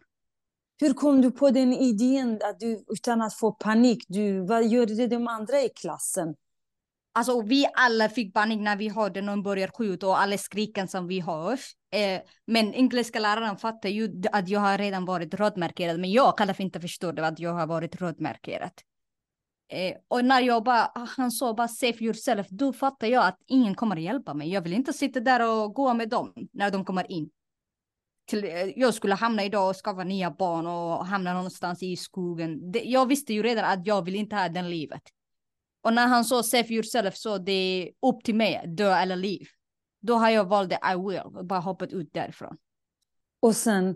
[0.80, 5.08] Hur kom du på den idén att du utan att få panik, du, vad gjorde
[5.08, 6.36] de andra i klassen?
[7.13, 11.08] Alltså vi alla fick panik när vi hörde någon börja skjuta och alla skriken som
[11.08, 11.60] vi hör.
[11.92, 16.00] Eh, men engelska läraren fattade ju att jag har redan varit rödmarkerad.
[16.00, 18.72] Men jag själv inte förstod att jag har varit rödmarkerad.
[19.70, 23.38] Eh, och när jag bara, ah, han sa bara save yourself, då fattar jag att
[23.48, 24.50] ingen kommer att hjälpa mig.
[24.50, 27.30] Jag vill inte sitta där och gå med dem när de kommer in.
[28.28, 32.72] Till, eh, jag skulle hamna idag och skaffa nya barn och hamna någonstans i skogen.
[32.72, 35.02] Det, jag visste ju redan att jag vill inte ha den livet.
[35.82, 39.48] Och när han sa save yourself så det är upp till mig, dö eller liv.
[40.02, 42.58] Då har jag valt det I will och bara hoppat ut därifrån.
[43.40, 43.96] Och sen,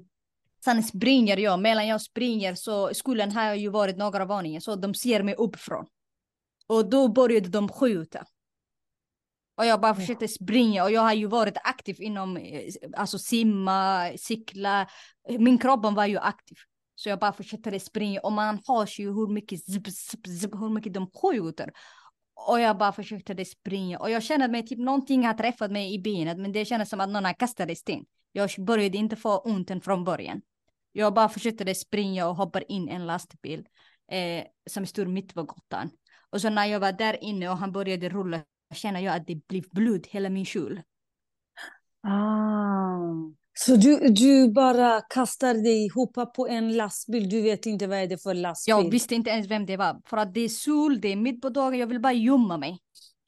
[0.64, 4.94] Sen springer jag, medan jag springer så skolan har ju varit några våningar så de
[4.94, 5.86] ser mig uppifrån.
[6.68, 8.26] Och då började de skjuta.
[9.62, 14.12] Och jag bara försökte springa och jag har ju varit aktiv inom, eh, alltså simma,
[14.18, 14.88] cykla.
[15.40, 16.58] Min kropp var ju aktiv.
[16.96, 20.70] Så jag bara fortsatte springa och man hörs ju hur mycket, zip, zip, zip, hur
[20.70, 21.72] mycket de skjuter.
[22.50, 26.00] Och jag bara försökte springa och jag kände mig typ någonting har träffat mig i
[26.00, 28.06] benet men det kändes som att någon har kastat sten.
[28.32, 30.42] Jag började inte få ont från början.
[30.92, 33.68] Jag bara försökte springa och hoppar in en lastbil
[34.12, 35.90] eh, som stod mitt på gatan.
[36.30, 38.42] Och så när jag var där inne och han började rulla
[38.72, 40.82] känner jag att det blev blod hela min kjol.
[42.04, 42.92] ah.
[43.54, 48.08] Så du, du bara kastar dig ihop på en lastbil, du vet inte vad är
[48.08, 48.72] det för lastbil?
[48.72, 50.02] Jag visste inte ens vem det var.
[50.06, 52.80] För att det är sol, det är mitt på dagen, jag vill bara gömma mig.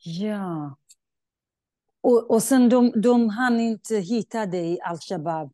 [0.04, 0.78] Ja.
[2.02, 5.52] Och, och sen de, de hann inte hitta dig, al-Shabab.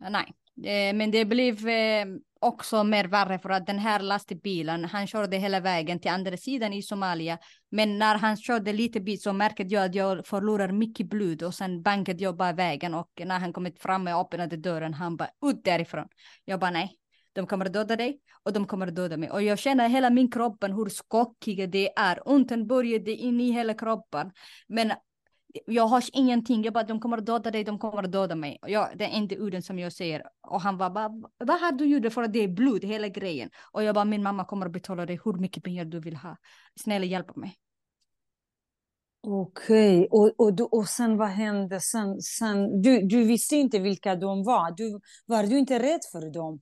[0.00, 2.06] Nej, eh, men det blev eh,
[2.42, 6.72] också mer värre för att den här lastbilen, han körde hela vägen till andra sidan
[6.72, 7.38] i Somalia.
[7.70, 11.54] Men när han körde lite bit så märkte jag att jag förlorar mycket blod och
[11.54, 15.30] sen bankade jag bara vägen och när han kommit fram och öppnade dörren, han bara
[15.46, 16.08] ut därifrån.
[16.44, 16.96] Jag bara nej,
[17.32, 19.30] de kommer döda dig och de kommer döda mig.
[19.30, 22.28] Och jag känner hela min kropp hur skockiga det är.
[22.28, 24.30] Onten började in i hela kroppen.
[24.66, 24.92] Men
[25.66, 28.58] jag har ingenting, jag bara de kommer att döda dig, de kommer att döda mig.
[28.66, 30.22] Jag, det är inte orden som jag säger.
[30.40, 33.50] Och han var bara, vad har du gjort för att det är blod, hela grejen.
[33.72, 36.36] Och jag bara, min mamma kommer att betala dig hur mycket pengar du vill ha.
[36.80, 37.56] Snälla hjälp mig.
[39.20, 42.20] Okej, och, och, du- och sen vad hände sen?
[42.20, 46.60] sen du, du visste inte vilka de var, du, var du inte rädd för dem?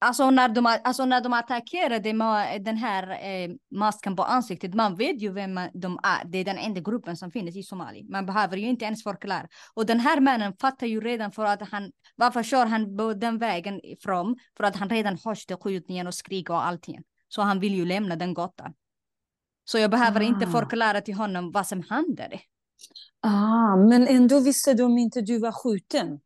[0.00, 2.12] Alltså när de, alltså när de attackerade
[2.58, 6.24] den här eh, masken på ansiktet, man vet ju vem de är.
[6.24, 8.04] Det är den enda gruppen som finns i Somalia.
[8.08, 9.48] Man behöver ju inte ens förklara.
[9.74, 13.38] Och den här mannen fattar ju redan för att han, varför kör han på den
[13.38, 14.36] vägen ifrån?
[14.56, 17.02] För att han redan hörde skjutningen och skrik och allting.
[17.28, 18.72] Så han vill ju lämna den gatan.
[19.64, 20.50] Så jag behöver inte Ah.
[20.50, 22.40] förklara till honom vad som hände.
[23.20, 26.20] Ah, men ändå visste de inte du var skjuten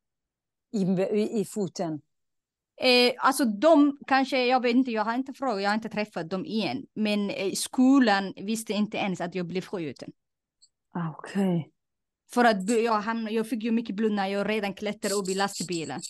[0.73, 2.01] i, i, i foten.
[2.83, 6.31] Eh, alltså de kanske, jag vet inte, jag har inte frågat, jag har inte träffat
[6.31, 6.87] dem igen.
[6.95, 10.11] Men eh, skolan visste inte ens att jag blev skjuten.
[10.95, 11.71] Ah, Okej.
[12.33, 15.35] För att jag, hamnade, jag fick ju mycket blod när jag redan klättrade upp i
[15.35, 16.01] lastbilen.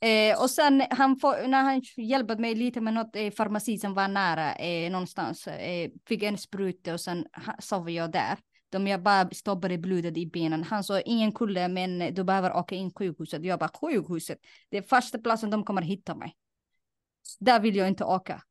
[0.00, 3.94] Eh, och sen han får, när han hjälpte mig lite med något eh, farmaci som
[3.94, 5.46] var nära eh, någonstans.
[5.46, 7.26] Eh, fick en spruta och sen
[7.58, 8.38] sov jag där.
[8.74, 10.64] De jag bara stoppade blodet i benen.
[10.64, 13.44] Han sa ingen kulle men du behöver åka in sjukhuset.
[13.44, 14.38] Jag bara sjukhuset.
[14.70, 16.34] Det är första platsen de kommer hitta mig.
[17.40, 18.42] Där vill jag inte åka.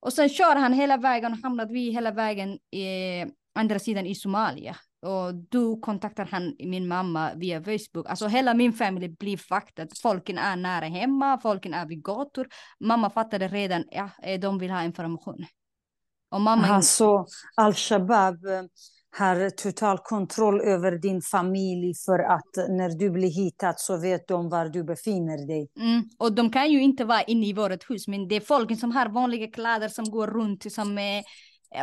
[0.00, 4.14] Och sen kör han hela vägen och hamnade vi hela vägen i andra sidan i
[4.14, 4.76] Somalia.
[5.02, 8.08] och då kontaktar han min mamma via Facebook.
[8.08, 9.86] Alltså hela min familj blir faktad.
[10.02, 12.48] Folken är nära hemma, folken är vid gator.
[12.80, 15.46] Mamma fattade redan, ja, eh, de vill ha information.
[16.30, 16.66] Och mamma...
[16.66, 18.62] Alltså, al-Shabab eh,
[19.18, 24.48] har total kontroll över din familj för att när du blir hittad så vet de
[24.48, 25.68] var du befinner dig.
[25.80, 26.02] Mm.
[26.18, 28.92] Och de kan ju inte vara inne i vårt hus, men det är folk som
[28.92, 31.24] har vanliga kläder som går runt som är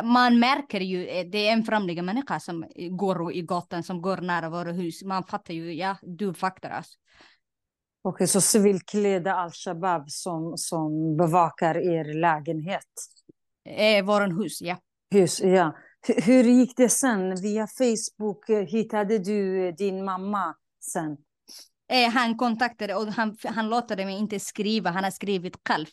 [0.04, 4.16] man märker ju, eh, det är en främling människa som går i gatan, som går
[4.16, 5.04] nära våra hus.
[5.04, 6.98] Man fattar ju, ja, du faktar oss.
[8.02, 12.84] Okej, okay, så civilklädda al-Shabab som, som bevakar er lägenhet?
[13.64, 14.76] Eh, våran hus, ja.
[15.10, 15.76] Hus, ja.
[16.06, 17.36] Hur gick det sen?
[17.42, 21.16] Via Facebook eh, hittade du eh, din mamma sen?
[21.88, 25.86] Eh, han kontaktade och han, han låtade mig inte skriva, han har skrivit själv.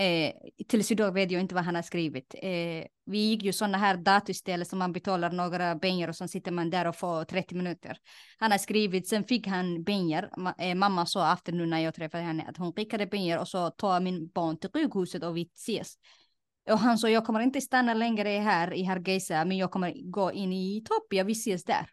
[0.00, 0.32] Eh,
[0.68, 2.34] tills idag vet jag inte vad han har skrivit.
[2.42, 6.52] Eh, vi gick ju sådana här datorställen som man betalar några pengar och så sitter
[6.52, 7.96] man där och får 30 minuter.
[8.38, 10.30] Han har skrivit, sen fick han pengar.
[10.36, 13.48] Ma eh, mamma sa efter nu när jag träffade henne att hon skickade pengar och
[13.48, 15.94] så tar min barn till sjukhuset och vi ses.
[16.70, 20.32] Och han sa jag kommer inte stanna längre här i Hargeisa men jag kommer gå
[20.32, 21.90] in i Etiopien, vi ses där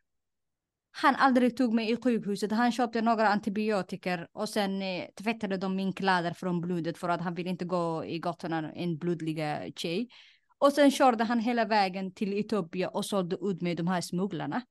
[1.01, 2.51] han aldrig tog mig i sjukhuset.
[2.51, 7.21] Han köpte några antibiotika och sen eh, tvättade de min kläder från blodet för att
[7.21, 10.07] han ville inte gå i gatorna en blodliga tjej.
[10.57, 14.61] Och sen körde han hela vägen till Etiopien och sålde ut med de här smugglarna.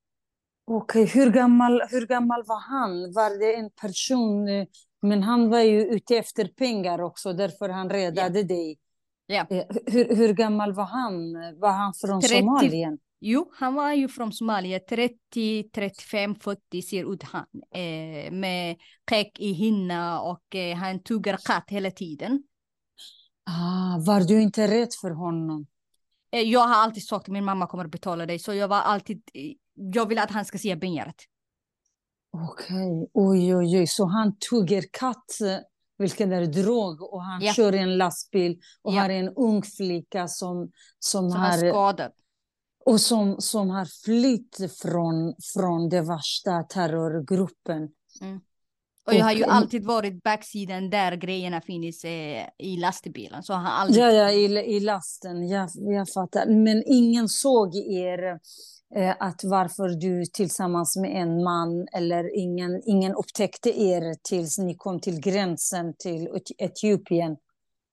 [0.66, 1.22] Okej, okay.
[1.22, 3.12] hur, gammal, hur gammal var han?
[3.12, 4.48] Var det en person?
[4.48, 4.66] Eh,
[5.02, 8.46] men han var ju ute efter pengar också, därför han räddade ja.
[8.46, 8.78] dig.
[9.26, 9.46] Ja.
[9.50, 11.32] Eh, hur, hur gammal var han?
[11.60, 12.98] Var han från 30, Somalien?
[13.20, 17.46] Jo, han var ju från Somalia, 30, 35, 40 ser ut han.
[17.74, 18.76] Eh, med
[19.10, 22.42] skägg i hinna och eh, han tuggar katt hela tiden.
[23.50, 25.66] Ah, var du inte rädd för honom?
[26.32, 28.80] Eh, jag har alltid sagt att min mamma kommer att betala dig, så jag var
[28.80, 31.16] alltid, eh, jag vill att han ska se pengaret.
[32.32, 33.06] Okej, okay.
[33.14, 35.38] oj, oj, oj, så han tuggar katt,
[35.98, 37.52] vilken är drog, och han ja.
[37.52, 39.00] kör en lastbil och ja.
[39.00, 41.64] har en ung flicka som, som, som har...
[41.64, 42.12] är skadad.
[42.84, 47.88] Och som, som har flytt från, från den värsta terrorgruppen.
[48.20, 48.40] Mm.
[49.06, 53.42] Och jag har ju alltid varit backsidan där grejerna finns eh, i lastbilen.
[53.42, 54.04] Så har aldrig...
[54.04, 54.44] Ja, ja, i,
[54.76, 55.48] i lasten.
[55.48, 56.46] Jag, jag fattar.
[56.46, 58.40] Men ingen såg er
[59.18, 65.00] att varför du tillsammans med en man eller ingen, ingen upptäckte er tills ni kom
[65.00, 66.28] till gränsen till
[66.58, 67.36] Etiopien.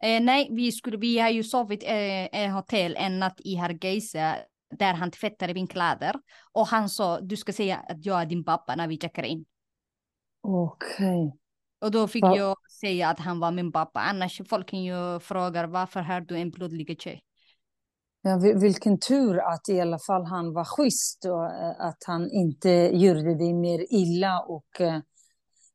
[0.04, 4.36] Eh, nej, vi, skulle, vi har ju sovit i eh, hotell en natt i Hargeisa
[4.80, 6.16] där han tvättade min kläder.
[6.52, 9.46] Och han sa, du ska säga att jag är din pappa när vi checkar in.
[10.42, 11.28] Okej.
[11.28, 11.40] Okay.
[11.82, 12.38] Och då fick Va?
[12.38, 14.00] jag säga att han var min pappa.
[14.00, 17.22] Annars folk ju frågar varför har du en blodlig tjej?
[18.26, 22.70] Ja, vilken tur att i alla fall han var schysst och eh, att han inte
[22.94, 24.40] gjorde dig mer illa.
[24.40, 25.00] Och, eh,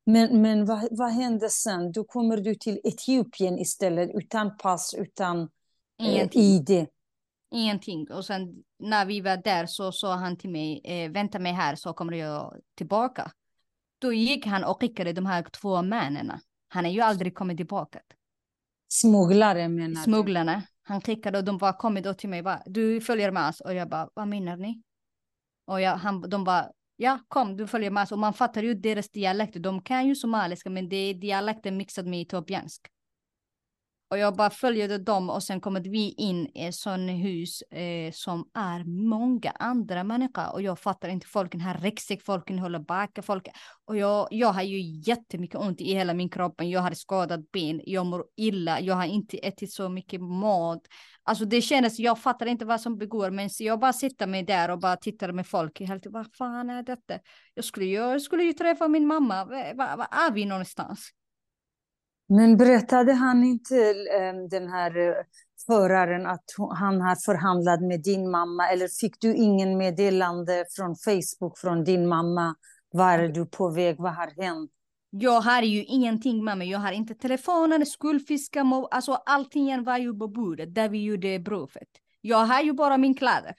[0.06, 1.92] men men vad, vad hände sen?
[1.92, 5.48] Då kommer du till Etiopien istället utan pass, utan
[6.02, 6.86] eh, ID.
[7.50, 8.10] Ingenting.
[8.10, 11.92] Och sen när vi var där så sa han till mig, vänta mig här så
[11.92, 13.30] kommer jag tillbaka.
[13.98, 16.32] Då gick han och skickade de här två männen.
[16.68, 18.00] Han är ju aldrig kommit tillbaka.
[18.88, 20.02] Smugglare menar du?
[20.02, 20.62] Smugglarna.
[20.88, 23.60] Han skickade och de bara kom då till mig, bara, du följer med oss.
[23.60, 24.82] Och jag bara, vad menar ni?
[25.66, 28.12] Och jag, han, de bara, ja kom du följer med oss.
[28.12, 29.62] Och man fattar ju deras dialekt.
[29.62, 32.86] De kan ju somaliska men det är dialekten mixad med etiopiansk.
[34.10, 38.12] Och jag bara följde dem och sen kom vi in i ett sånt hus eh,
[38.12, 43.18] som är många andra människor och jag fattar inte folken har ryggsäck, folken håller bak,
[43.22, 43.48] folk
[43.84, 47.80] och jag, jag har ju jättemycket ont i hela min kropp, jag har skadat ben,
[47.84, 50.82] jag mår illa, jag har inte ätit så mycket mat.
[51.22, 54.70] Alltså det kändes, jag fattar inte vad som begår, men jag bara sitter mig där
[54.70, 55.80] och bara tittar med folk.
[55.80, 57.18] Helt, vad fan är detta?
[57.54, 61.12] Jag skulle, jag skulle ju träffa min mamma, var, var är vi någonstans?
[62.28, 65.14] Men berättade han inte eh, den här eh,
[65.66, 66.44] föraren att
[66.78, 72.08] han har förhandlat med din mamma eller fick du ingen meddelande från Facebook från din
[72.08, 72.54] mamma?
[72.90, 73.96] Var är du på väg?
[73.98, 74.70] Vad har hänt?
[75.10, 76.70] Jag har ju ingenting med mig.
[76.70, 78.60] Jag har inte telefonen, skuldfiska,
[78.90, 81.88] alltså allting var ju på bordet där vi gjorde provet.
[82.20, 83.54] Jag har ju bara min kläder.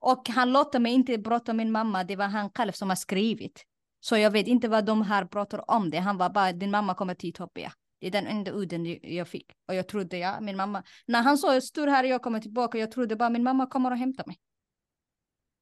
[0.00, 2.96] Och han låter mig inte prata med min mamma, det var han själv som har
[2.96, 3.64] skrivit.
[4.00, 5.98] Så jag vet inte vad de här pratar om det.
[5.98, 7.70] Han var bara, din mamma kommer till Etiopien.
[8.00, 9.52] Det är den enda udden jag fick.
[9.68, 10.82] Och jag trodde, ja, min mamma.
[11.06, 13.90] När han sa jag står här jag kommer tillbaka, jag trodde bara min mamma kommer
[13.90, 14.36] och hämta mig.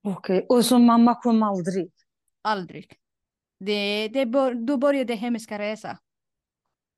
[0.06, 0.56] Okej, okay.
[0.56, 1.92] och så mamma kom aldrig?
[2.42, 2.96] Aldrig.
[3.60, 5.98] Det, det bör, då började hemska resa.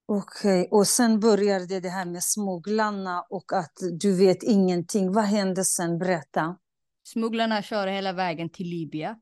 [0.08, 0.78] Okej, okay.
[0.78, 5.12] och sen började det här med smugglarna och att du vet ingenting.
[5.12, 5.98] Vad hände sen?
[5.98, 6.58] Berätta.
[7.02, 9.16] Smugglarna kör hela vägen till Libyen.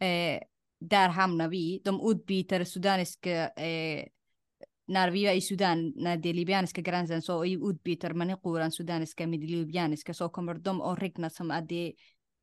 [0.00, 0.40] Eh,
[0.88, 1.80] där hamnar vi.
[1.84, 4.06] De utbyter sudaniska eh,
[4.86, 9.44] när vi är i Sudan, när det är libyanska gränsen, så utbyter människorna sudaniska med
[9.44, 11.94] libyanska, så kommer de att räknas som att det,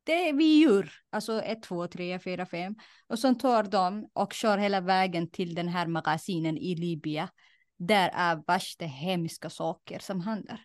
[0.04, 0.92] det vi djur.
[1.10, 2.76] Alltså 1, 2, 3, 4, 5.
[3.08, 7.28] Och sen tar de och kör hela vägen till den här magasinen i Libyen.
[7.78, 10.64] Där är värsta hemska saker som händer.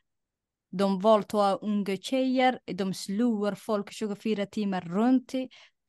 [0.71, 5.35] De våldtar unga tjejer, de slår folk 24 timmar runt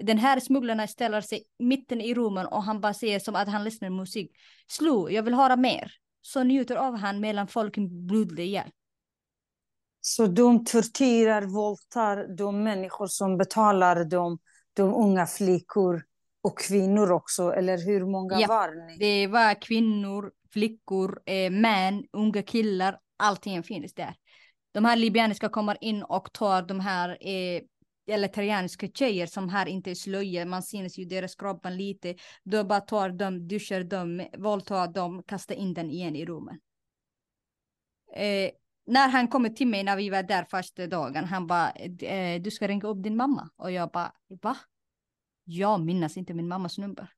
[0.04, 3.64] den här smugglarna ställer sig mitten i rummen och han bara säger som att han
[3.64, 4.32] lyssnar musik.
[4.68, 5.92] Slå, jag vill höra mer.
[6.22, 8.70] Så njuter av han medan folk blöder ihjäl.
[10.02, 14.40] Så de torterar, våldtar de människor som betalar dem,
[14.74, 16.04] de unga flickor
[16.42, 18.98] och kvinnor också, eller hur många ja, var ni?
[18.98, 24.16] Det var kvinnor, flickor, eh, män, unga killar, allting finns där.
[24.72, 27.62] De här libyaniska kommer in och tar de här eh,
[28.08, 32.64] eller terrianska tjejer som här inte är slöja, man syns ju deras kroppar lite, då
[32.64, 36.58] bara tar dem, duschar dem, våldtar dem, kastar in den igen i rummet.
[38.14, 38.52] Eh,
[38.86, 42.52] när han kommer till mig när vi var där första dagen, han bara, eh, du
[42.52, 43.50] ska ringa upp din mamma.
[43.56, 44.58] Och jag bara, va?
[45.44, 47.10] Jag minns inte min mammas nummer.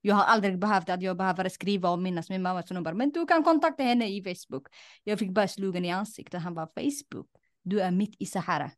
[0.00, 2.92] Jag har aldrig behövt att jag behöver skriva och minnas min mammas nummer.
[2.92, 4.68] Men du kan kontakta henne i Facebook.
[5.04, 6.42] Jag fick bara slugen i ansiktet.
[6.42, 7.28] Han bara, Facebook,
[7.62, 8.70] du är mitt i Sahara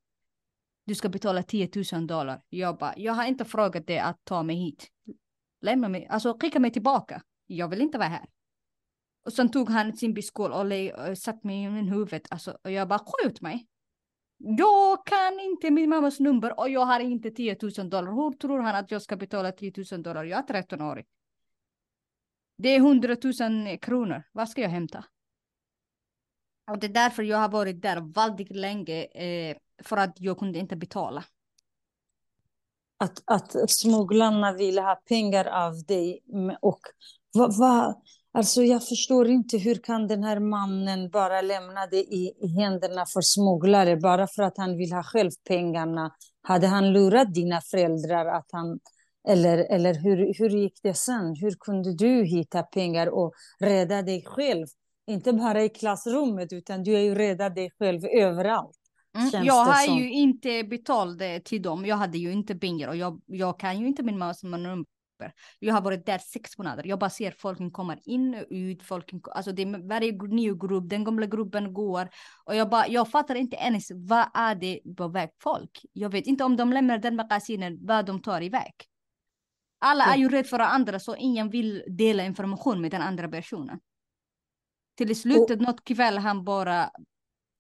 [0.89, 2.43] du ska betala 10 000 dollar.
[2.49, 4.89] Jag bara, jag har inte frågat dig att ta mig hit.
[5.61, 7.23] Lämna mig, alltså skicka mig tillbaka.
[7.47, 8.27] Jag vill inte vara här.
[9.25, 12.27] Och sen tog han sin biskol och, och satte mig i min huvud.
[12.31, 13.67] Alltså, och jag bara, skjut mig.
[14.37, 18.13] Jag kan inte min mammas nummer och jag har inte 10 000 dollar.
[18.13, 20.25] Hur tror han att jag ska betala 10 000 dollar?
[20.25, 21.05] Jag är 13 år.
[22.59, 24.23] Det är 100 000 kronor.
[24.33, 25.05] Vad ska jag hämta?
[26.69, 29.05] Och det är därför jag har varit där väldigt länge.
[29.05, 31.25] Eh, för att jag kunde inte betala.
[32.99, 36.21] Att, att smugglarna ville ha pengar av dig.
[36.61, 36.81] Och
[37.33, 38.03] vad, va,
[38.33, 43.07] alltså jag förstår inte hur kan den här mannen bara lämna det i, i händerna
[43.07, 46.15] för smugglare bara för att han vill ha själv pengarna.
[46.43, 48.79] Hade han lurat dina föräldrar att han
[49.29, 51.35] eller, eller hur, hur gick det sen?
[51.41, 54.67] Hur kunde du hitta pengar och rädda dig själv?
[55.09, 58.79] Inte bara i klassrummet, utan du är ju räddat dig själv överallt.
[59.17, 59.97] Mm, jag har som.
[59.97, 61.87] ju inte betalt till dem.
[61.87, 64.85] Jag hade ju inte pengar och jag, jag kan ju inte min mammas nummer.
[65.59, 66.87] Jag har varit där sex månader.
[66.87, 68.83] Jag bara ser folk kommer in och ut.
[68.83, 72.09] Folk, alltså det är varje ny grupp, den gamla gruppen går.
[72.45, 75.81] Och jag, bara, jag fattar inte ens vad är det på väg folk.
[75.93, 78.73] Jag vet inte om de lämnar den magasinen, vad de tar iväg.
[79.79, 83.79] Alla är ju rädda för andra så ingen vill dela information med den andra personen.
[84.99, 85.67] Till slutet, och...
[85.67, 86.91] något kväll han bara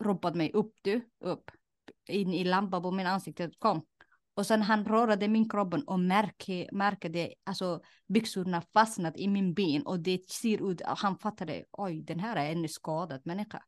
[0.04, 1.50] ropade mig upp du, upp.
[2.08, 3.86] In i lampan på min ansikte, kom.
[4.34, 9.82] Och sen han rörde min kropp och märke, märkte alltså byxorna fastnat i min ben
[9.82, 13.62] och det ser ut, han fattade, oj den här är en skadad människa.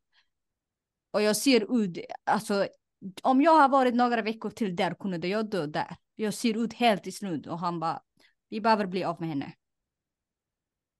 [1.11, 2.67] Och jag ser ut, alltså
[3.23, 5.95] om jag har varit några veckor till där kunde jag dö där.
[6.15, 8.01] Jag ser ut helt i slut och han bara,
[8.49, 9.53] vi behöver bli av med henne.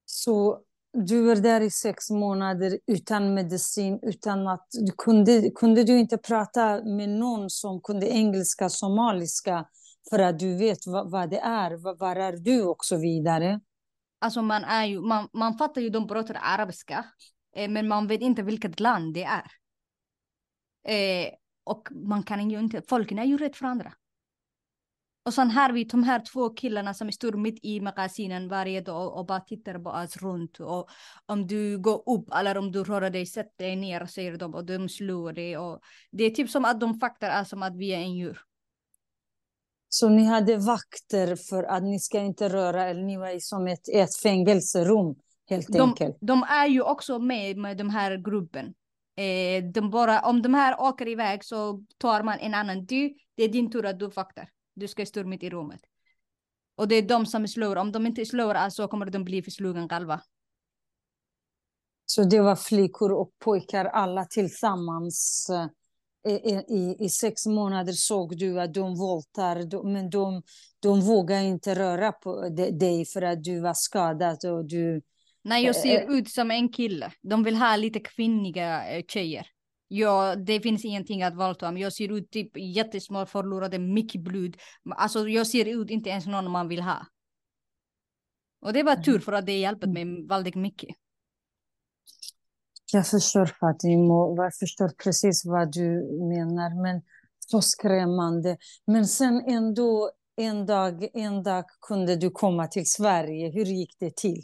[0.05, 0.63] Så
[0.93, 6.17] du var där i sex månader utan medicin, utan att du kunde, kunde du inte
[6.17, 9.65] prata med någon som kunde engelska, somaliska,
[10.09, 13.59] för att du vet vad, vad det är, var, var är du och så vidare.
[14.19, 17.05] Alltså man är ju, man, man fattar ju de pratar arabiska,
[17.55, 19.51] eh, men man vet inte vilket land det är.
[20.87, 21.29] Eh,
[21.63, 23.93] och man kan ju inte, folken är ju rätt för andra.
[25.23, 29.17] Och sen har vi de här två killarna som står mitt i magasinen varje dag
[29.17, 30.59] och bara tittar på oss runt.
[30.59, 30.89] Och
[31.25, 34.65] om du går upp eller om du rör dig, sätt dig ner, säger de och
[34.65, 35.57] de slår dig.
[35.57, 35.79] Och
[36.11, 38.39] det är typ som att de faktar oss som att vi är en djur.
[39.89, 43.89] Så ni hade vakter för att ni ska inte röra eller ni var som ett,
[43.93, 45.15] ett fängelserum
[45.49, 46.17] helt de, enkelt?
[46.21, 48.73] De är ju också med med den här gruppen.
[49.17, 52.85] Eh, de bara, om de här åker iväg så tar man en annan.
[52.85, 54.49] Du, det är din tur att du vaktar.
[54.73, 55.81] Du ska stå mitt i rummet.
[56.75, 57.75] Och det är de som slår.
[57.75, 60.21] Om de inte slår så alltså kommer de bli förslugna själva.
[62.05, 65.47] Så det var flickor och pojkar alla tillsammans.
[66.27, 70.43] Eh, I, i, i sex månader såg du att de våldtar, men de,
[70.79, 74.45] de vågar inte röra på dig för att du var skadad.
[74.45, 75.01] Och du,
[75.43, 77.11] Nej, jag ser äh, ut som en kille.
[77.21, 79.47] De vill ha lite kvinnliga tjejer.
[79.93, 81.77] Ja, det finns ingenting att våldta om.
[81.77, 84.57] Jag ser ut typ jättesmå, förlorade mycket blod.
[84.95, 87.07] Alltså jag ser ut inte ens någon man vill ha.
[88.61, 89.21] Och det var tur mm.
[89.21, 90.89] för att det hjälpte mig väldigt mycket.
[92.93, 95.89] Jag förstår Fatimo, jag förstår precis vad du
[96.29, 96.81] menar.
[96.81, 97.01] Men
[97.39, 98.57] Så skrämmande.
[98.85, 103.51] Men sen ändå en dag, en dag kunde du komma till Sverige.
[103.51, 104.43] Hur gick det till?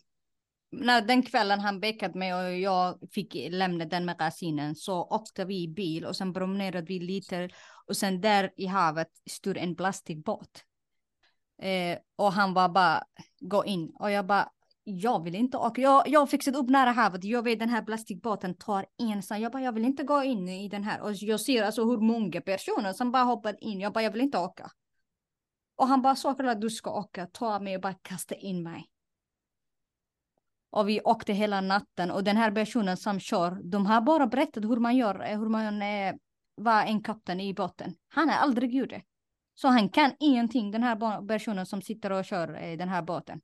[0.72, 5.64] När den kvällen han väckade mig och jag fick lämna den magasinen så åkte vi
[5.64, 7.50] i bil och sen promenerade vi lite
[7.88, 10.64] och sen där i havet stod en plastikbåt.
[11.62, 13.04] Eh, och han var bara
[13.40, 14.50] gå in och jag bara
[14.84, 15.82] jag vill inte åka.
[15.82, 17.24] Jag, jag fixat upp nära havet.
[17.24, 19.42] Jag vet den här plastikbåten tar ensam.
[19.42, 21.98] Jag bara jag vill inte gå in i den här och jag ser alltså hur
[21.98, 23.80] många personer som bara hoppar in.
[23.80, 24.72] Jag bara jag vill inte åka.
[25.76, 27.26] Och han bara såklart du ska åka.
[27.26, 28.90] Ta mig och bara kasta in mig.
[30.70, 34.64] Och vi åkte hela natten och den här personen som kör, de har bara berättat
[34.64, 36.14] hur man gör, eh, hur man eh,
[36.56, 37.96] var en kapten i båten.
[38.08, 39.02] Han har aldrig gjort det.
[39.56, 43.42] Så han kan ingenting, den här personen som sitter och kör eh, den här båten.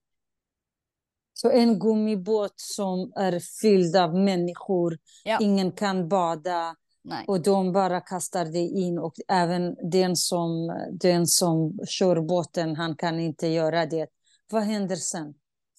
[1.34, 5.38] Så en gummibåt som är fylld av människor, ja.
[5.42, 7.26] ingen kan bada Nej.
[7.28, 12.96] och de bara kastar det in och även den som, den som kör båten, han
[12.96, 14.08] kan inte göra det.
[14.52, 15.34] Vad händer sen?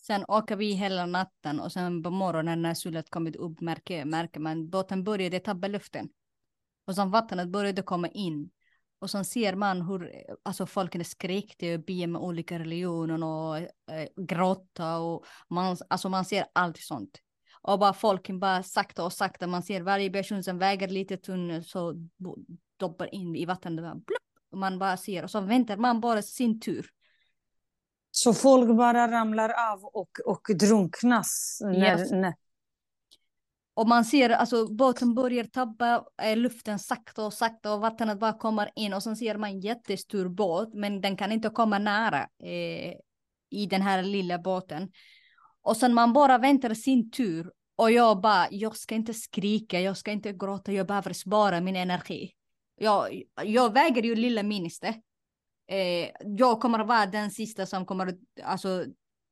[0.07, 4.41] Sen åker vi hela natten och sen på morgonen när solen kommit upp märker, märker
[4.41, 6.09] man båten började tappa luften.
[6.87, 8.51] Och sen vattnet började komma in.
[8.99, 14.09] Och sen ser man hur alltså, folk skrikte och be med olika religioner och eh,
[14.17, 17.19] gråta och man, alltså, man ser allt sånt.
[17.63, 21.65] Och bara folk bara sakta och sakta, man ser varje person som väger lite tunn
[21.65, 21.95] så
[22.77, 23.85] doppar in i vattnet.
[24.51, 26.91] Och man bara ser och så väntar man bara sin tur.
[28.17, 31.59] Så folk bara ramlar av och, och drunknas.
[31.65, 32.11] När, yes.
[32.11, 32.35] när...
[33.75, 38.33] Och man ser alltså båten börjar tappa eh, luften sakta och sakta och vattnet bara
[38.33, 42.21] kommer in och sen ser man en jättestor båt men den kan inte komma nära
[42.43, 42.95] eh,
[43.51, 44.91] i den här lilla båten.
[45.63, 49.97] Och sen man bara väntar sin tur och jag bara, jag ska inte skrika, jag
[49.97, 52.33] ska inte gråta, jag behöver spara min energi.
[52.77, 54.95] Jag, jag väger ju lilla minsta
[55.67, 58.85] eh, jag kommer att vara den sista som kommer att alltså,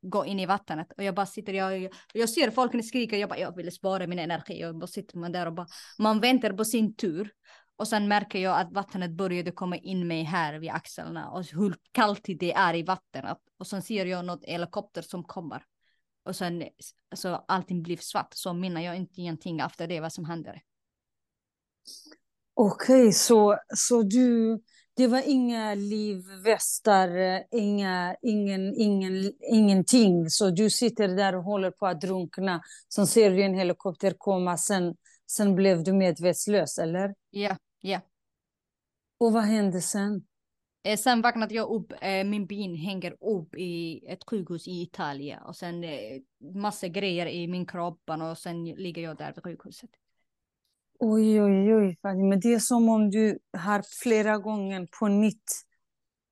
[0.02, 0.92] gå in i vattnet.
[0.96, 4.18] Och jag bara sitter, jag, jag ser folk skrika, jag bara, jag vill spara min
[4.18, 4.60] energi.
[4.60, 5.66] Jag bara sitter man där och bara,
[5.98, 7.30] man väntar på sin tur.
[7.76, 11.74] Och sen märker jag att vattnet började komma in mig här vid axlarna och hur
[11.92, 13.38] kallt det är i vattnet.
[13.58, 15.64] Och sen ser jag något helikopter som kommer.
[16.24, 16.64] Och sen
[17.10, 18.34] alltså, allting blir svart.
[18.34, 20.60] Så minnar jag inte någonting efter det vad som hände.
[22.54, 24.60] Okej, okay, så, så du,
[24.96, 27.10] det var inga livvästar,
[27.50, 30.30] inga, ingen, ingen, ingenting.
[30.30, 32.62] Så du sitter där och håller på att drunkna.
[32.94, 34.94] Sen ser du en helikopter komma, sen,
[35.30, 37.14] sen blev du medvetslös, eller?
[37.30, 38.00] Ja, ja.
[39.18, 40.22] Och vad hände sen?
[40.84, 45.42] Eh, sen vaknade jag upp, eh, min ben hänger upp i ett sjukhus i Italien
[45.42, 46.20] och sen eh,
[46.54, 49.90] massa grejer i min kropp och sen ligger jag där vid sjukhuset.
[51.04, 51.98] Oj, oj, oj.
[52.02, 55.52] Men det är som om du har flera gånger på nytt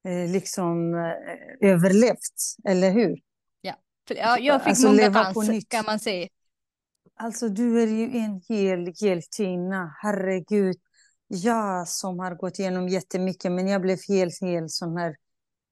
[0.05, 3.19] eh, liksom eh, överlevt, eller hur?
[3.61, 3.75] Ja,
[4.09, 6.29] ja jag fick alltså, många chans kan man säga.
[7.15, 10.77] Alltså du är ju en hel hjältinna, herregud.
[11.29, 15.17] Jag som har gått igenom jättemycket, men jag blev helt, helt sån här,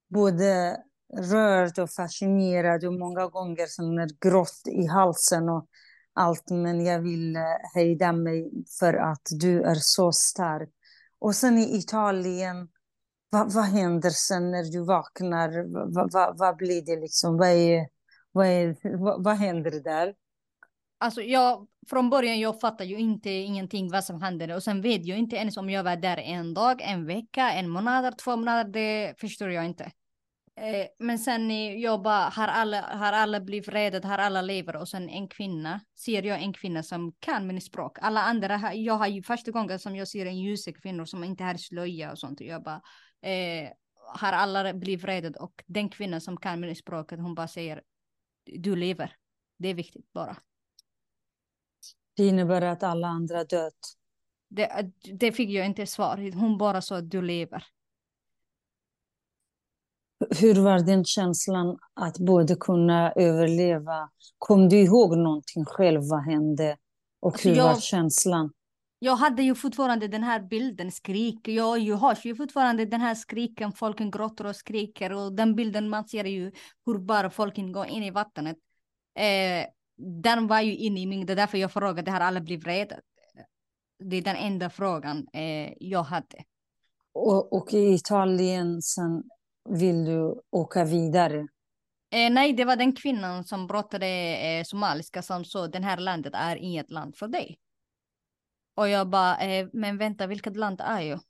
[0.09, 0.77] både
[1.19, 5.49] rörd och fascinerad och många gånger sån här grått i halsen.
[5.49, 5.67] Och
[6.19, 7.43] allt, men jag vill eh,
[7.75, 10.69] hejda mig för att du är så stark.
[11.19, 12.69] Och sen i Italien,
[13.31, 15.65] vad, vad händer sen när du vaknar?
[15.95, 17.37] Vad, vad, vad blir det liksom?
[17.37, 17.87] Vad, är,
[18.33, 20.15] vad, är, vad, vad händer där?
[21.01, 25.07] Alltså jag, från början jag fattar ju inte ingenting vad som händer och sen vet
[25.07, 28.73] jag inte ens om jag var där en dag, en vecka, en månad, två månader,
[28.73, 29.93] det förstår jag inte.
[30.61, 34.89] Eh, men sen jag bara, har alla, har alla blivit räddade, har alla lever och
[34.89, 37.99] sen en kvinna, ser jag en kvinna som kan min språk.
[38.01, 41.45] Alla andra, jag har ju första gången som jag ser en ljusa kvinnor som inte
[41.45, 42.41] har slöja och sånt.
[42.41, 42.83] Jag bara,
[43.23, 43.71] eh,
[44.15, 47.83] har alla blivit räddade och den kvinnan som kan min språk, hon bara säger,
[48.45, 49.17] du lever.
[49.59, 50.37] Det är viktigt bara.
[52.17, 53.95] Det innebär att alla andra dött?
[54.49, 56.33] Det, det fick jag inte svar.
[56.35, 57.65] Hon bara sa att du lever.
[60.41, 64.11] Hur var den känslan att både kunna överleva?
[64.39, 66.01] Kom du ihåg någonting själv?
[66.03, 66.77] Vad hände?
[67.21, 68.53] Och alltså hur jag, var känslan?
[68.99, 71.49] Jag hade ju fortfarande den här bilden, skrik.
[71.49, 75.13] Jag, jag har ju fortfarande den här skriken, folken gråter och skriker.
[75.13, 76.53] Och den bilden man ser ju
[76.87, 78.57] hur bara folken går in i vattnet.
[79.19, 79.67] Eh,
[80.23, 82.97] den var ju inne i min, det är därför jag frågade, har alla blivit rädda?
[84.05, 86.45] Det är den enda frågan eh, jag hade.
[87.13, 89.23] Och, och i Italien sen
[89.71, 91.49] vill du åka vidare?
[92.11, 96.33] Eh, nej, det var den kvinnan som pratade eh, somaliska som sa den här landet
[96.37, 97.59] är inget land för dig.
[98.75, 101.21] Och jag bara, eh, men vänta, vilket land är jag?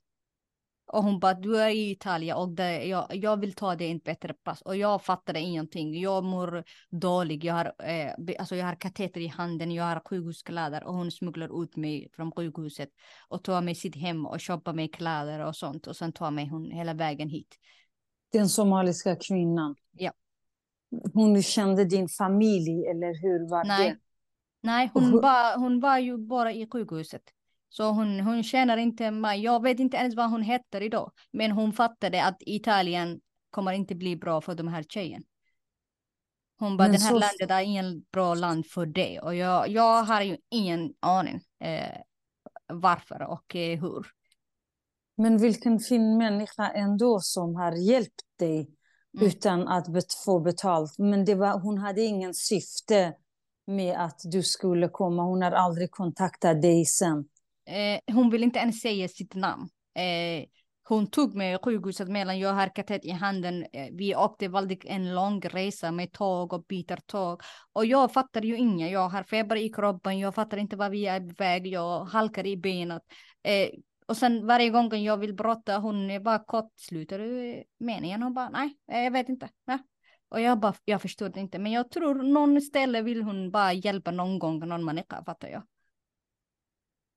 [0.91, 3.99] Och hon bara, du är i Italien och det, jag, jag vill ta dig en
[3.99, 4.61] bättre plats.
[4.61, 5.99] Och jag fattade ingenting.
[6.01, 7.43] Jag mår dåligt.
[7.43, 11.63] Jag har, eh, alltså jag har kateter i handen, jag har sjukhuskläder och hon smugglar
[11.63, 12.89] ut mig från sjukhuset
[13.27, 15.87] och tar mig sitt hem och köper mig kläder och sånt.
[15.87, 17.55] Och sen tar mig hon hela vägen hit.
[18.31, 19.75] Den somaliska kvinnan?
[19.91, 20.11] Ja.
[21.13, 23.89] Hon kände din familj eller hur var Nej.
[23.89, 23.97] det?
[24.61, 27.21] Nej, hon, var, hon var ju bara i sjukhuset.
[27.69, 29.41] Så hon, hon känner inte mig.
[29.43, 31.11] Jag vet inte ens vad hon heter idag.
[31.31, 33.19] Men hon fattade att Italien
[33.49, 35.23] kommer inte bli bra för de här tjejen.
[36.59, 39.19] Hon bara, Men den här så- landet är ingen bra land för det.
[39.19, 41.97] Och jag, jag har ju ingen aning eh,
[42.67, 44.07] varför och eh, hur.
[45.19, 48.69] Men vilken fin människa ändå som har hjälpt dig
[49.17, 49.27] Mm.
[49.27, 49.85] utan att
[50.25, 50.97] få betalt.
[50.97, 53.13] Men det var, hon hade ingen syfte
[53.67, 55.23] med att du skulle komma.
[55.23, 57.25] Hon har aldrig kontaktat dig sen.
[57.65, 59.69] Eh, hon vill inte ens säga sitt namn.
[59.95, 60.45] Eh,
[60.83, 63.65] hon tog mig i sjukhuset medan jag har katet i handen.
[63.73, 67.41] Eh, vi åkte väldigt en lång resa med tåg och byter tåg.
[67.73, 68.91] Och jag fattar ju inget.
[68.91, 70.19] Jag har feber i kroppen.
[70.19, 71.67] Jag fattar inte vad vi är på väg.
[71.67, 73.01] Jag halkar i benet.
[73.43, 73.69] Eh,
[74.09, 78.23] och sen varje gång jag vill brotta, hon är bara kort, slutar du meningen?
[78.23, 79.49] Hon bara, nej, eh, jag vet inte.
[79.67, 79.79] Nej.
[80.29, 81.59] Och jag bara, jag förstår det inte.
[81.59, 85.63] Men jag tror någon ställe vill hon bara hjälpa någon gång, någon människa, fattar jag.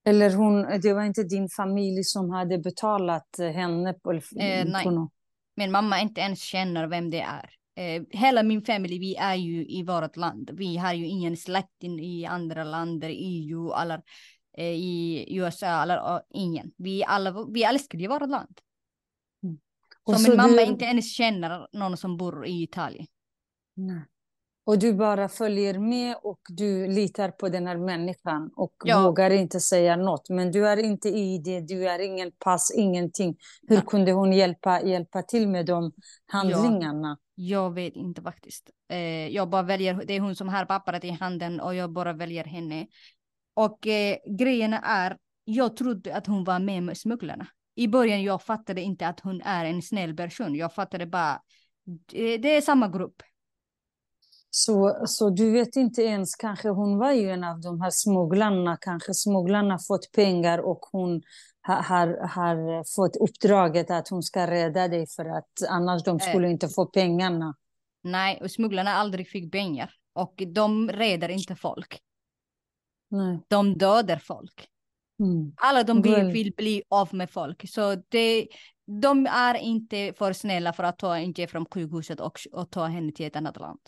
[0.05, 3.93] Eller hon, det var inte din familj som hade betalat henne?
[3.93, 4.19] På, Eh,
[4.65, 4.83] nej.
[4.83, 5.09] på.
[5.55, 7.49] Min mamma inte ens känner vem det är.
[7.75, 10.49] Eh, hela min familj, vi är ju i vårt land.
[10.53, 14.01] Vi har ju ingen släkt in i andra länder, EU eller eh,
[14.57, 16.71] i USA eller ingen.
[16.77, 18.59] Vi alla, vi älskar ju vårt land.
[20.03, 23.07] Och Så min mamma du- inte ens känner någon som bor i Italien.
[23.75, 24.01] Nej.
[24.65, 29.03] Och du bara följer med och du litar på den här människan och Ja.
[29.03, 30.29] vågar inte säga något.
[30.29, 33.37] Men du är inte i det, du är ingen pass, ingenting.
[33.67, 33.85] Hur Nej.
[33.87, 35.91] kunde hon hjälpa, hjälpa till med de
[36.25, 37.17] handlingarna?
[37.35, 38.69] Jag vet inte faktiskt.
[38.89, 42.13] Eh, jag bara väljer, det är hon som har pappret i handen och jag bara
[42.13, 42.87] väljer henne.
[43.53, 47.47] Och eh, grejen är, jag trodde att hon var med med smugglarna.
[47.75, 50.55] I början jag fattade inte att hon är en snäll person.
[50.55, 51.41] Jag fattade bara,
[52.11, 53.15] det, det är samma grupp.
[54.49, 58.77] Så, så du vet inte ens, kanske hon var ju en av de här smugglarna,
[58.81, 61.21] kanske smugglarna fått pengar och hon
[61.67, 66.49] ha- har, har fått uppdraget att hon ska rädda dig för att annars de skulle
[66.49, 67.55] inte få pengarna.
[68.03, 69.93] Nej, och smugglarna aldrig fick pengar.
[70.13, 71.99] Och de räddar inte folk.
[73.13, 73.39] Nej.
[73.47, 74.67] De dödar folk.
[75.19, 75.53] Mm.
[75.57, 77.69] Alla de vill, vill bli av med folk.
[77.69, 78.47] Så det,
[79.01, 82.85] de är inte för snälla för att ta en tjej från sjukhuset och, och ta
[82.85, 83.79] henne till ett annat land.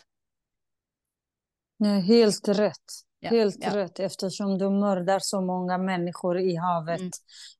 [1.78, 3.06] Nej, helt rätt.
[3.20, 3.76] Ja, Helt ja.
[3.76, 7.10] rätt, eftersom de mördar så många människor i havet Mm.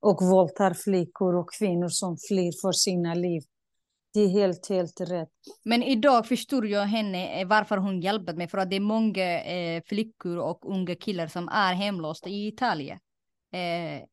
[0.00, 3.42] och våldtar flickor och kvinnor som flyr för sina liv.
[4.16, 5.28] Det är helt, helt rätt.
[5.64, 8.48] Men idag förstår jag henne eh, varför hon hjälpte mig.
[8.48, 12.98] För att det är många eh, flickor och unga killar som är hemlösa i Italien.
[13.52, 14.04] Eh,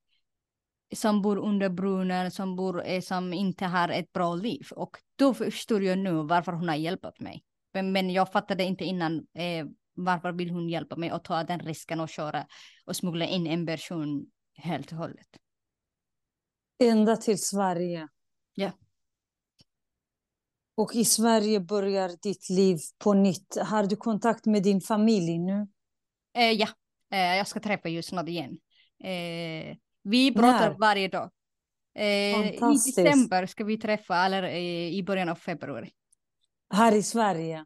[0.95, 4.68] som bor under brunnen, som, bor, eh, som inte har ett bra liv.
[4.76, 7.43] Och då förstår jag nu varför hon har hjälpt mig.
[7.74, 11.60] Men, men jag fattade inte innan eh, varför vill hon hjälpa mig att ta den
[11.60, 12.45] risken och köra
[12.86, 15.28] och smuggla in en person helt och hållet.
[16.80, 18.08] Ända till Sverige.
[18.54, 18.72] Ja.
[20.76, 23.58] Och i Sverige börjar ditt liv på nytt.
[23.62, 25.68] Har du kontakt med din familj nu?
[26.38, 26.68] Eh, ja,
[27.12, 28.58] eh, jag ska träffa just snart igen.
[29.04, 30.78] Eh, vi pratar När?
[30.78, 31.32] varje dag.
[31.96, 32.60] Eh, I
[32.96, 35.92] december ska vi träffa, eller eh, i början av februari.
[36.74, 37.66] Här i Sverige?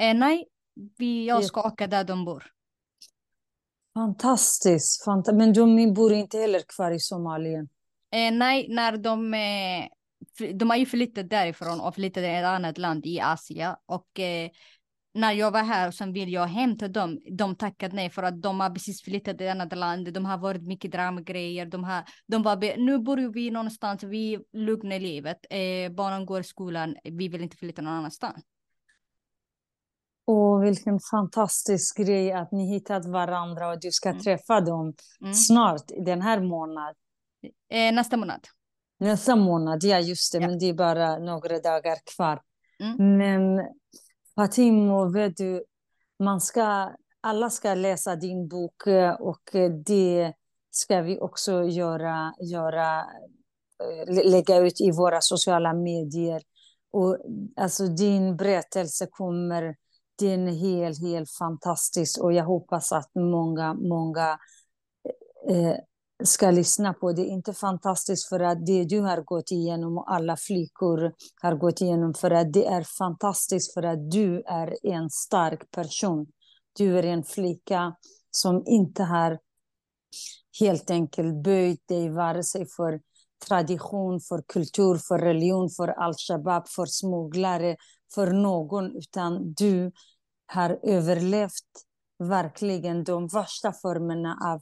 [0.00, 0.48] Eh, nej,
[0.98, 2.44] vi, jag ska åka där de bor.
[3.94, 5.04] Fantastiskt.
[5.04, 7.68] Fanta Men de bor inte heller kvar i Somalien?
[8.32, 9.30] Nej, när de,
[10.54, 13.74] de har ju flyttat därifrån och flyttat till ett annat land i Asien.
[13.86, 14.50] Och eh,
[15.14, 18.42] när jag var här och sen vill jag hämta dem, de tackade nej för att
[18.42, 20.12] de har precis flyttat till ett annat land.
[20.12, 21.66] De har varit mycket dramagrejer.
[21.66, 25.38] De har, de var, nu bor vi någonstans, vi lugnar livet.
[25.50, 28.44] Eh, barnen går i skolan, vi vill inte flytta någon annanstans.
[30.26, 34.22] Och vilken fantastisk grej att ni hittat varandra och du ska Mm.
[34.22, 35.34] träffa dem Mm.
[35.34, 36.94] snart, den här månaden.
[37.68, 38.40] Eh, nästa månad.
[38.98, 40.48] Nästa månad, ja just det, Ja.
[40.48, 42.42] men det är bara några dagar kvar.
[42.80, 43.18] Mm.
[43.18, 43.66] Men
[44.34, 45.64] Fatimo, vet du,
[46.18, 49.40] man ska, alla ska läsa din bok eh, och
[49.86, 50.32] det
[50.70, 56.42] ska vi också göra, göra eh, lä- lägga ut i våra sociala medier.
[56.90, 57.18] Och
[57.56, 59.76] alltså din berättelse kommer,
[60.18, 64.38] den är helt, helt fantastisk och jag hoppas att många, många
[65.50, 65.76] eh,
[66.22, 67.12] ska lyssna på.
[67.12, 71.12] Det är inte fantastiskt för att det du har gått igenom och alla flickor
[71.42, 76.26] har gått igenom för att det är fantastiskt för att du är en stark person.
[76.72, 77.96] Du är en flicka
[78.30, 79.38] som inte har
[80.60, 83.00] helt enkelt böjt dig vare sig för
[83.48, 87.76] tradition, för kultur, för religion, för al-Shabab, för smugglare,
[88.14, 89.92] för någon, utan du
[90.46, 91.84] har överlevt
[92.18, 94.60] verkligen de värsta formerna av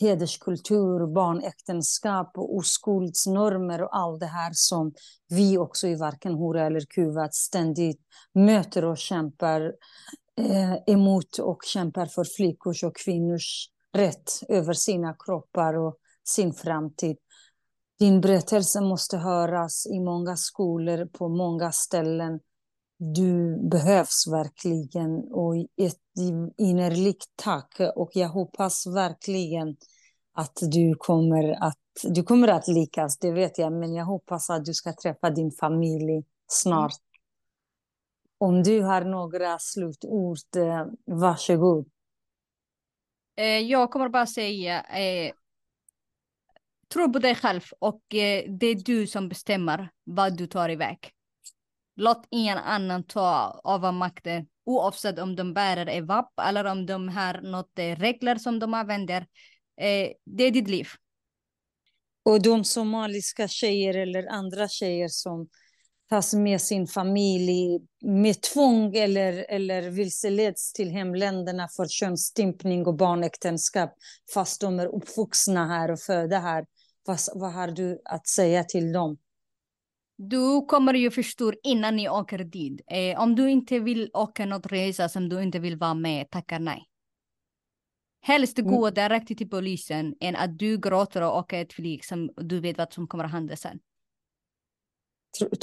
[0.00, 4.92] hederskultur, barnäktenskap och oskuldsnormer och allt det här som
[5.28, 8.00] vi också i varken Hora eller Kuvat ständigt
[8.34, 9.72] möter och kämpar
[10.40, 17.16] eh, emot och kämpar för flickors och kvinnors rätt över sina kroppar och sin framtid.
[17.98, 22.40] Din berättelse måste höras i många skolor, på många ställen.
[22.98, 26.00] Du behövs verkligen och ett
[26.56, 27.80] innerligt tack.
[27.94, 29.76] Och jag hoppas verkligen
[30.32, 33.72] att du kommer att, du kommer att lyckas, det vet jag.
[33.72, 36.92] Men jag hoppas att du ska träffa din familj snart.
[38.38, 41.88] Om du har några slutord, eh, varsågod.
[43.36, 45.32] Eh, jag kommer bara säga, eh,
[46.92, 51.12] tro på dig själv och eh, det är du som bestämmer vad du tar iväg.
[52.00, 57.40] Låt ingen annan ta över makten oavsett om de bär vapp eller om de har
[57.40, 59.20] något eh, regler som de använder.
[59.80, 60.88] Eh, det är ditt liv.
[62.24, 65.48] Och de somaliska tjejer eller andra tjejer som
[66.08, 73.94] tas med sin familj med tvång eller, eller vilseleds till hemländerna för könsstympning och barnäktenskap
[74.34, 76.66] fast de är uppvuxna här och födda här.
[77.06, 79.18] Vad, vad har du att säga till dem?
[80.20, 82.80] Du kommer ju förstå innan ni åker dit.
[82.86, 86.58] Eh, om du inte vill åka något resa som du inte vill vara med, tacka
[86.58, 86.88] nej.
[88.20, 88.94] Helst gå mm.
[88.94, 92.92] direkt till polisen än att du gråter och åker ett flyg som du vet vad
[92.92, 93.78] som kommer att hända sen.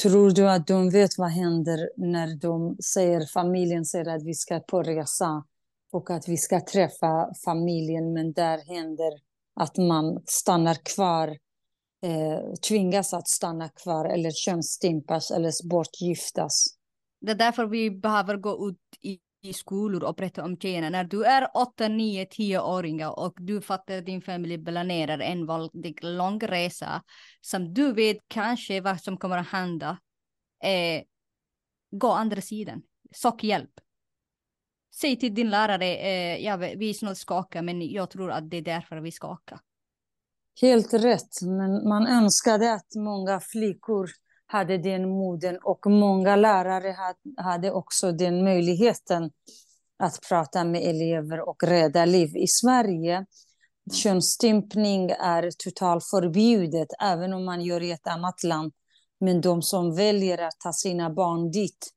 [0.02, 4.60] Tror du att de vet vad händer när de säger, familjen säger att vi ska
[4.60, 5.44] på resa
[5.92, 9.12] och att vi ska träffa familjen, men där händer
[9.56, 11.38] att man stannar kvar,
[12.06, 16.66] eh, tvingas att stanna kvar eller könsstympas eller bortgiftas.
[17.22, 20.90] Det är därför vi behöver gå ut i, i skolor och berätta om tjejerna.
[20.90, 26.04] När du är 8, 9, 10-åringar och du fattar att din familj planerar en väldigt
[26.04, 27.04] lång resa
[27.42, 29.98] som du vet kanske vad som kommer att hända.
[30.64, 31.04] Eh,
[31.92, 32.82] gå andra sidan.
[33.12, 33.72] Sök hjälp
[34.96, 38.62] säg till din lärare, eh, ja, vi snart skaka, men jag tror att det är
[38.62, 39.60] därför vi skakar.
[40.62, 44.10] Helt rätt, men man önskade att många flickor
[44.46, 46.96] hade den moden och många lärare
[47.38, 49.32] hade också den möjligheten
[50.00, 52.38] att prata med elever och rädda liv.
[52.38, 53.26] I Sverige
[53.94, 58.74] könsstympning är totalt förbjudet, även om man gör i ett annat land.
[59.20, 61.88] Men de som väljer att ta sina barn dit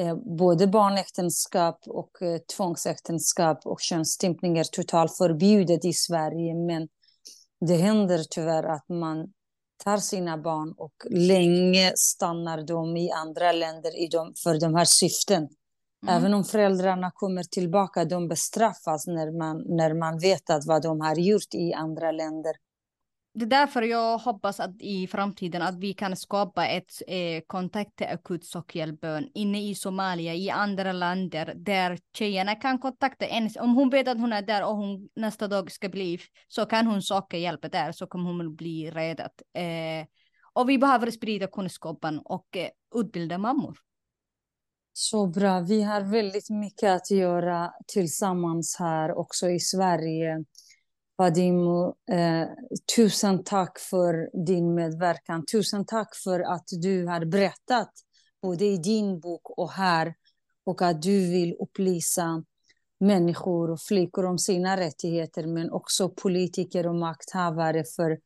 [0.00, 6.54] eh, både barnäktenskap och eh, tvångsäktenskap och könsstympning är totalt förbjudet i Sverige.
[6.54, 6.88] Men
[7.60, 9.32] det händer tyvärr att man
[9.84, 14.84] tar sina barn och länge stannar de i andra länder i de, för de här
[14.84, 15.42] syften.
[15.42, 16.16] Mm.
[16.16, 21.00] Även om föräldrarna kommer tillbaka, de bestraffas när man, när man vet att vad de
[21.00, 22.56] har gjort i andra länder
[23.36, 27.96] det är därför jag hoppas att i framtiden att vi kan skapa ett eh, kontakt
[27.96, 33.50] till akut sockerhjälpen inne i Somalia, i andra länder där tjejerna kan kontakta en.
[33.60, 36.18] Om hon vet att hon är där och hon nästa dag ska bli
[36.48, 39.30] så kan hon söka hjälp där så kommer hon bli räddad.
[39.54, 40.06] Eh,
[40.52, 43.78] och vi behöver sprida kunskapen och eh, utbilda mammor.
[44.92, 45.60] Så bra.
[45.60, 50.44] Vi har väldigt mycket att göra tillsammans här också i Sverige.
[51.16, 52.48] Fadimo, eh,
[52.96, 55.44] tusen tack för din medverkan.
[55.52, 57.90] Tusen tack för att du har berättat
[58.42, 60.14] både i din bok och här
[60.64, 62.44] och att du vill upplysa
[63.00, 68.18] människor och flickor om sina rättigheter men också politiker och makthavare för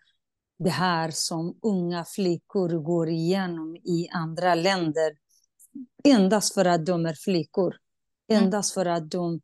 [0.58, 5.12] det här som unga flickor går igenom i andra länder.
[6.04, 7.76] Endast för att de är flickor.
[8.30, 8.44] Mm.
[8.44, 9.40] Endast för att de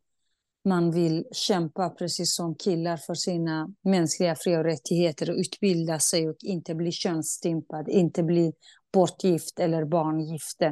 [0.67, 6.29] man vill kämpa, precis som killar, för sina mänskliga fri och rättigheter och utbilda sig
[6.29, 8.53] och inte bli könsstympad, inte bli
[8.93, 10.65] bortgift eller barngifte.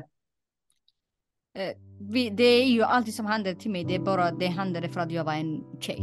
[1.58, 1.78] Eh,
[2.32, 5.12] det är ju alltid som händer till mig, det är bara det hände för att
[5.12, 6.00] jag var en tjej.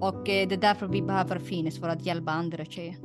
[0.00, 2.96] Och eh, det är därför vi behöver finnas för att hjälpa andra tjejer.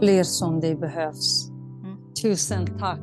[0.00, 1.48] Fler som det behövs.
[1.48, 1.98] Mm.
[2.22, 3.00] Tusen tack.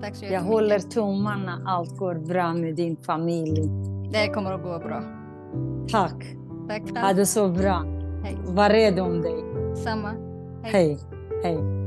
[0.00, 3.99] tack så jag håller tummarna allt går bra med din familj.
[4.12, 5.02] Det kommer att gå bra.
[5.90, 6.36] Tack.
[6.68, 6.98] Tack.
[7.02, 7.84] Ha det så bra.
[8.24, 8.38] Hej.
[8.44, 9.44] Var rädd om dig.
[9.84, 10.14] Samma.
[10.62, 10.98] Hej.
[11.42, 11.79] Hej.